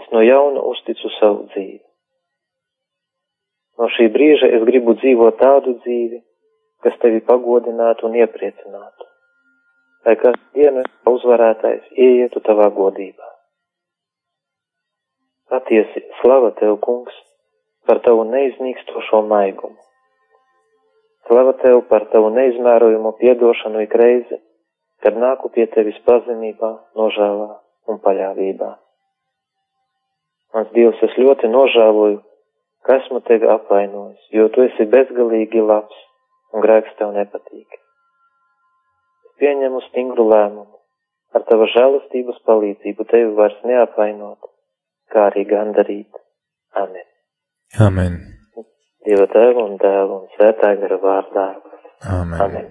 es 0.00 0.06
no 0.14 0.22
jauna 0.24 0.62
uzticu 0.70 1.10
savu 1.18 1.46
dzīvi. 1.50 1.80
No 3.80 3.88
šī 3.96 4.06
brīža 4.12 4.48
es 4.58 4.64
gribu 4.68 4.94
dzīvot 5.00 5.40
tādu 5.40 5.74
dzīvi, 5.82 6.22
kas 6.84 6.96
tevi 7.02 7.20
pagodinātu 7.24 8.08
un 8.08 8.16
iepriecinātu. 8.20 9.08
Lai 10.06 10.16
kas 10.20 10.36
dienu 10.56 10.84
uzvarētājs 11.08 11.92
ieietu 11.96 12.40
tavā 12.44 12.70
godībā. 12.76 13.28
Patiesi 15.50 16.04
slava 16.20 16.52
tev, 16.58 16.76
kungs, 16.84 17.14
par 17.86 17.98
tavu 18.04 18.22
neiznīkstošo 18.28 19.24
maigumu. 19.26 19.78
Slava 21.26 21.56
tev 21.62 21.80
par 21.90 22.06
tavu 22.12 22.28
neizmērojamo 22.36 23.12
piedošanu 23.18 23.82
ik 23.82 23.96
reizi, 23.98 24.38
kad 25.02 25.18
nāku 25.18 25.50
pie 25.54 25.66
tevis 25.74 25.98
pazemībā, 26.06 26.70
nožēlā 26.98 27.48
un 27.90 27.98
paļāvībā. 28.04 28.70
Mans 30.54 30.70
Dievs, 30.74 31.02
es 31.06 31.16
ļoti 31.18 31.50
nožēloju, 31.50 32.20
ka 32.86 32.96
esmu 33.00 33.20
tevi 33.26 33.50
apvainojis, 33.50 34.22
jo 34.34 34.48
tu 34.54 34.64
esi 34.66 34.86
bezgalīgi 34.94 35.62
labs 35.62 35.98
un 36.54 36.64
grēks 36.64 36.94
tev 36.98 37.12
nepatīk. 37.16 37.80
Es 39.26 39.34
pieņemu 39.42 39.82
stingru 39.88 40.26
lēmumu, 40.30 40.78
ar 41.34 41.46
tava 41.50 41.68
žēlastības 41.74 42.42
palīdzību 42.46 43.06
tevi 43.12 43.34
vairs 43.38 43.58
neapvainot, 43.66 44.50
kā 45.12 45.28
arī 45.30 45.46
gandarīt. 45.50 46.20
Amen. 46.78 47.06
Amen. 47.78 48.18
Dieva 49.06 49.26
tēva 49.32 49.64
un 49.64 49.78
dēla 49.80 50.18
un 50.20 50.28
svētā 50.36 50.74
gara 50.80 50.98
vārdā. 51.02 51.46
Amen. 52.04 52.40
Amen. 52.40 52.68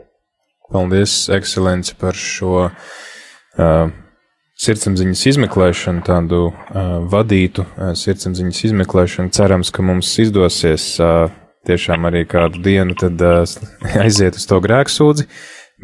Paldies, 0.69 1.23
ekscelence, 1.33 1.95
par 1.97 2.17
šo 2.17 2.67
uh, 2.69 3.91
sirdsapziņas 4.61 5.23
izmeklēšanu, 5.31 6.03
tādu 6.05 6.41
uh, 6.49 6.91
vadītu 7.09 7.65
uh, 7.65 7.93
sirdsapziņas 7.97 8.63
izmeklēšanu. 8.69 9.33
Cerams, 9.33 9.71
ka 9.73 9.85
mums 9.85 10.11
izdosies 10.21 10.91
uh, 11.01 11.31
tiešām 11.65 12.05
arī 12.09 12.25
kādu 12.29 12.61
dienu 12.65 12.97
tad 12.99 13.21
uh, 13.25 13.41
aiziet 14.03 14.37
uz 14.37 14.45
to 14.49 14.59
grēksūdzi, 14.63 15.25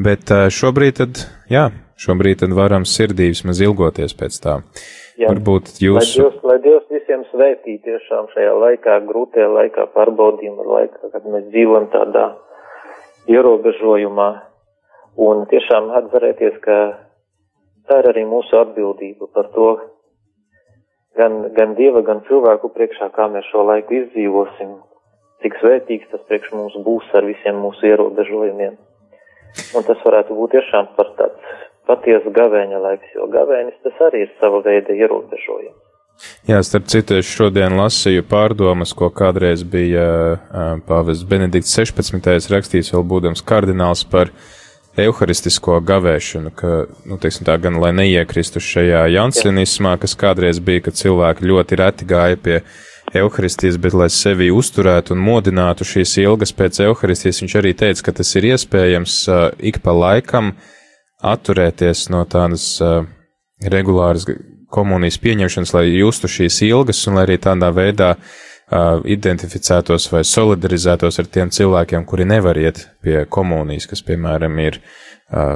bet 0.06 0.30
uh, 0.34 0.46
šobrīd 0.52 1.00
tad, 1.00 1.24
jā, 1.50 1.66
šobrīd 1.98 2.44
tad 2.44 2.54
varam 2.56 2.86
sirdī 2.86 3.32
vismaz 3.32 3.64
ilgoties 3.64 4.14
pēc 4.14 4.38
tā. 4.44 4.60
Jā. 5.16 5.30
Varbūt 5.32 5.78
jūs. 5.80 5.96
Lai 5.96 6.08
Dievs, 6.12 6.42
lai 6.44 6.56
Dievs 6.60 6.90
visiem 6.92 7.22
svētī 7.30 7.78
tiešām 7.84 8.28
šajā 8.34 8.52
laikā, 8.60 8.98
grūtajā 9.08 9.46
laikā, 9.48 9.86
pārbaudījuma 9.94 10.66
laikā, 10.68 11.08
kad 11.14 11.28
mēs 11.32 11.46
dzīvojam 11.54 11.86
tādā 11.94 12.26
ierobežojumā 13.32 14.28
un 15.26 15.46
tiešām 15.48 15.88
atcerēties, 16.02 16.58
ka 16.66 16.76
tā 17.88 18.02
ir 18.02 18.10
arī 18.12 18.26
mūsu 18.28 18.60
atbildība 18.60 19.30
par 19.32 19.48
to, 19.56 19.70
gan, 21.16 21.46
gan 21.56 21.72
Dieva, 21.80 22.04
gan 22.04 22.20
cilvēku 22.28 22.74
priekšā, 22.76 23.08
kā 23.16 23.30
mēs 23.32 23.48
šo 23.48 23.64
laiku 23.70 23.96
izdzīvosim, 24.02 24.76
cik 25.40 25.56
svētīgs 25.62 26.12
tas 26.12 26.28
priekš 26.28 26.52
mums 26.52 26.76
būs 26.84 27.08
ar 27.16 27.24
visiem 27.24 27.64
mūsu 27.64 27.88
ierobežojumiem. 27.88 28.76
Un 29.72 29.88
tas 29.88 30.04
varētu 30.04 30.36
būt 30.36 30.58
tiešām 30.58 30.92
par 30.98 31.14
tāds 31.16 31.45
patiesa 31.88 32.32
gavēņa 32.34 32.82
laiks, 32.82 33.14
jo 33.14 33.28
gavēnis 33.32 33.78
tas 33.86 34.04
arī 34.08 34.26
ir 34.26 34.32
sava 34.40 34.62
veida 34.66 34.96
ierobežojums. 34.96 35.82
Jā, 36.48 36.62
starp 36.64 36.86
citu, 36.88 37.18
es 37.20 37.28
šodien 37.28 37.74
lasīju 37.76 38.24
pārdomas, 38.24 38.94
ko 38.96 39.10
kādreiz 39.12 39.66
bija 39.68 40.06
uh, 40.32 40.68
pāvests 40.88 41.26
Benedikts 41.28 41.74
16. 41.76 42.48
rakstījis, 42.54 42.94
vēl 42.94 43.04
būdams 43.10 43.44
kardināls 43.44 44.06
par 44.08 44.32
uh, 44.32 44.46
evharistisko 44.96 45.78
gavēšanu, 45.84 46.52
ka, 46.56 46.72
nu, 47.08 47.18
teiksim 47.20 47.46
tā, 47.46 47.56
gan 47.60 47.78
lai 47.80 47.92
neiekristu 47.96 48.62
šajā 48.62 49.04
jansenismā, 49.12 49.96
kas 50.00 50.16
kādreiz 50.18 50.60
bija, 50.64 50.86
kad 50.86 50.96
cilvēki 50.98 51.48
ļoti 51.50 51.78
reti 51.80 52.08
gāja 52.08 52.38
pie 52.40 52.60
evharistijas, 53.16 53.78
bet 53.80 53.94
lai 53.96 54.08
sevi 54.12 54.48
uzturētu 54.52 55.14
un 55.14 55.22
modinātu 55.22 55.86
šīs 55.86 56.16
ilgas 56.24 56.54
pēc 56.56 56.80
evharistijas, 56.88 57.42
viņš 57.44 57.58
arī 57.60 57.74
teica, 57.76 58.06
ka 58.08 58.16
tas 58.20 58.32
ir 58.38 58.48
iespējams 58.54 59.18
uh, 59.28 59.44
ik 59.60 59.82
pa 59.84 59.94
laikam 59.96 60.54
atturēties 61.22 62.08
no 62.12 62.24
tādas 62.28 62.64
uh, 62.84 63.04
regulāras 63.62 64.26
komunijas 64.72 65.18
pieņemšanas, 65.22 65.72
lai 65.76 65.86
justu 65.94 66.28
šīs 66.28 66.60
ilgas 66.68 67.06
un 67.08 67.16
lai 67.16 67.26
arī 67.28 67.38
tādā 67.42 67.70
veidā 67.74 68.14
uh, 68.16 69.00
identificētos 69.04 70.10
vai 70.12 70.24
solidarizētos 70.26 71.20
ar 71.22 71.32
tiem 71.32 71.52
cilvēkiem, 71.54 72.04
kuri 72.04 72.28
nevar 72.28 72.58
iet 72.58 72.86
pie 73.02 73.24
komunijas, 73.30 73.88
kas, 73.90 74.02
piemēram, 74.06 74.58
ir 74.64 74.80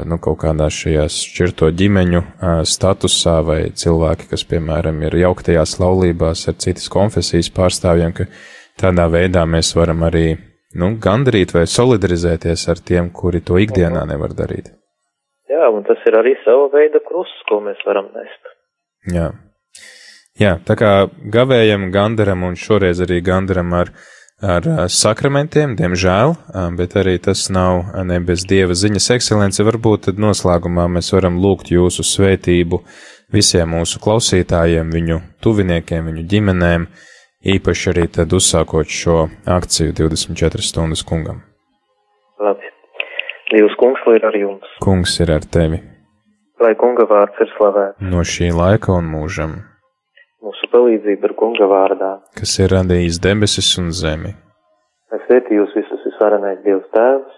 nu, 0.05 0.19
kaut 0.19 0.41
kādās 0.43 0.75
šajās 0.83 1.17
šķirto 1.31 1.71
ģimeņu 1.79 2.23
statusā, 2.67 3.37
vai 3.47 3.61
cilvēki, 3.71 4.27
kas, 4.33 4.45
piemēram, 4.51 4.99
ir 5.07 5.21
jauktajās 5.23 5.77
laulībās 5.79 6.49
ar 6.51 6.59
citas 6.59 6.89
konfesijas 6.91 7.53
pārstāvjiem, 7.55 8.15
ka 8.17 8.27
tādā 8.81 9.07
veidā 9.13 9.47
mēs 9.47 9.75
varam 9.79 10.03
arī 10.09 10.35
nu, 10.75 10.95
gandarīt 11.03 11.55
vai 11.55 11.67
solidarizēties 11.71 12.67
ar 12.71 12.83
tiem, 12.83 13.11
kuri 13.15 13.45
to 13.47 13.59
ikdienā 13.63 14.03
nevar 14.11 14.35
darīt. 14.35 14.75
Jā, 15.51 15.67
un 15.75 15.83
tas 15.87 15.99
ir 16.07 16.15
arī 16.15 16.37
sava 16.45 16.69
veida 16.71 17.01
krusts, 17.03 17.43
ko 17.49 17.59
mēs 17.65 17.81
varam 17.87 18.11
nest. 18.15 18.53
Jā. 19.11 19.31
Jā, 20.41 20.55
tā 20.65 20.77
kā 20.79 20.93
gavējam, 21.35 21.91
gandaram 21.93 22.47
un 22.47 22.55
šoreiz 22.57 23.03
arī 23.03 23.19
gandaram 23.25 23.75
ar, 23.77 23.91
ar 24.41 24.69
sakramentiem, 24.95 25.75
diemžēl, 25.77 26.37
bet 26.79 26.95
arī 26.97 27.19
tas 27.21 27.49
nav 27.53 27.91
ne 28.07 28.21
bez 28.25 28.47
dieva 28.49 28.77
ziņas 28.79 29.11
ekscelence. 29.17 29.67
Varbūt 29.67 30.07
tad 30.09 30.23
noslēgumā 30.23 30.87
mēs 30.95 31.11
varam 31.17 31.37
lūgt 31.43 31.75
jūsu 31.75 32.07
svētību 32.07 32.81
visiem 33.35 33.75
mūsu 33.75 34.01
klausītājiem, 34.03 34.95
viņu 34.95 35.21
tuviniekiem, 35.45 36.09
viņu 36.13 36.27
ģimenēm, 36.31 36.89
īpaši 37.59 37.93
arī 37.93 38.09
tad 38.21 38.33
uzsākot 38.37 38.89
šo 38.89 39.25
akciju 39.59 39.97
24 39.99 40.71
stundas 40.71 41.05
kungam. 41.05 41.43
Labi. 42.41 42.71
Dievs 43.51 43.75
kungs, 43.81 44.05
ir 44.15 44.27
ar 44.27 44.37
jums. 44.39 44.77
Kungs 44.85 45.17
ir 45.23 45.33
ar 45.35 45.47
tevi. 45.57 45.81
Lai 46.61 46.75
kunga 46.79 47.09
vārds 47.11 47.41
ir 47.43 47.51
slavēts. 47.57 47.99
No 48.13 48.23
šī 48.27 48.53
laika 48.55 48.93
un 48.95 49.09
mūžam 49.11 49.59
mūsu 50.45 50.69
palīdzību 50.73 51.29
ar 51.29 51.35
kunga 51.41 51.69
vārdā, 51.71 52.13
kas 52.39 52.57
ir 52.63 52.73
radījis 52.75 53.21
debesis 53.25 53.71
un 53.81 53.91
zemi. 53.97 54.33
Es 55.15 55.27
sveicu 55.27 55.59
jūs 55.59 55.75
visus 55.77 56.07
visvarenais 56.07 56.63
Dievs 56.65 56.89
Tēvs 56.95 57.37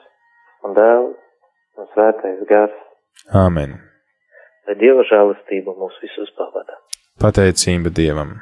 un 0.66 0.76
Dēls 0.76 1.80
un 1.80 1.90
Svētais 1.94 2.44
Gars. 2.50 2.78
Āmen. 3.44 3.78
Lai 4.68 4.76
Dieva 4.78 5.04
žēlastība 5.08 5.74
mūs 5.78 5.98
visus 6.04 6.30
pavada. 6.38 6.78
Pateicība 7.22 7.92
Dievam. 7.94 8.36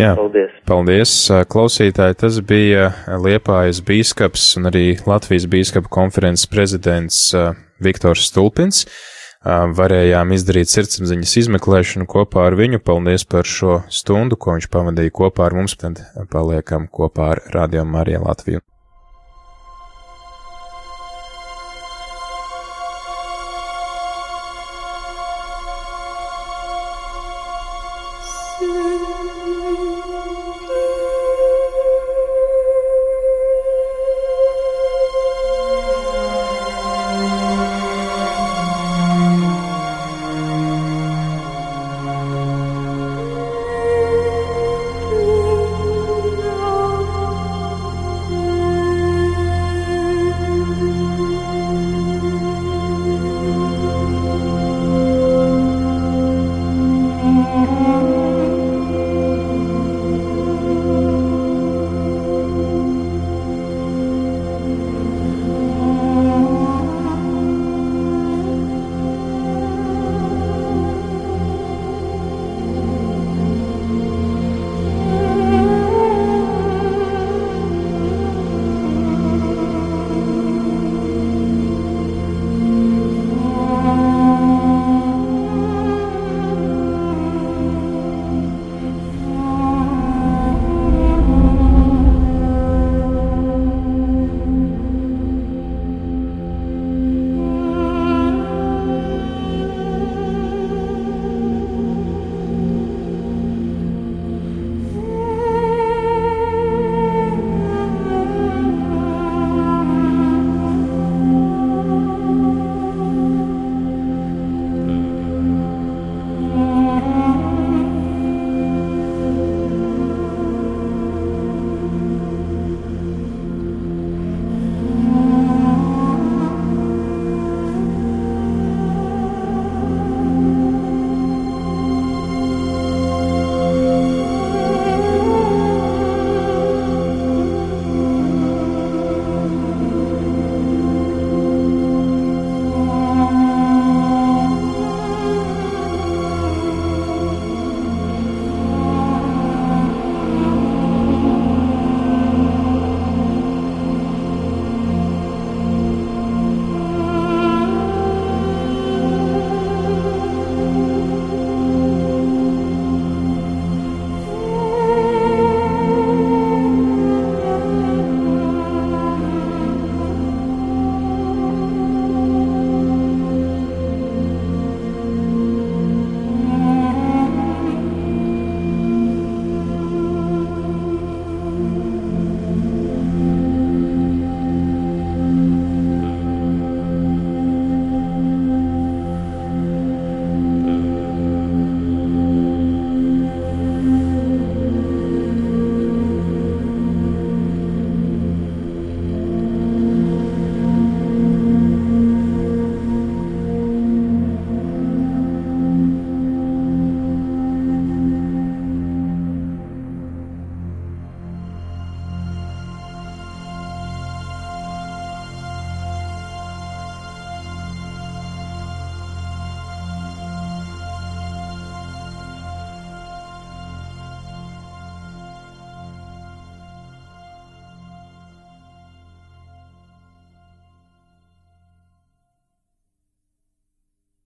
Jā, 0.00 0.14
paldies. 0.16 0.52
Paldies, 0.68 1.14
klausītāji. 1.52 2.16
Tas 2.22 2.38
bija 2.48 2.90
Liepājas 3.20 3.82
bīskaps 3.84 4.46
un 4.60 4.70
arī 4.70 4.86
Latvijas 5.04 5.44
bīskapa 5.52 5.92
konferences 5.92 6.48
prezidents 6.48 7.26
Viktors 7.82 8.24
Stulpins 8.30 8.86
varējām 9.44 10.32
izdarīt 10.36 10.70
sirdsapziņas 10.70 11.36
izmeklēšanu 11.42 12.08
kopā 12.08 12.48
ar 12.48 12.56
viņu. 12.56 12.80
Paldies 12.80 13.26
par 13.28 13.44
šo 13.48 13.82
stundu, 13.92 14.38
ko 14.38 14.56
viņš 14.56 14.70
pavadīja 14.72 15.12
kopā 15.20 15.50
ar 15.50 15.60
mums, 15.60 15.76
tad 15.76 16.00
paliekam 16.32 16.88
kopā 16.88 17.32
ar 17.36 17.46
Radio 17.52 17.84
Mariju 17.84 18.24
Latviju. 18.24 18.64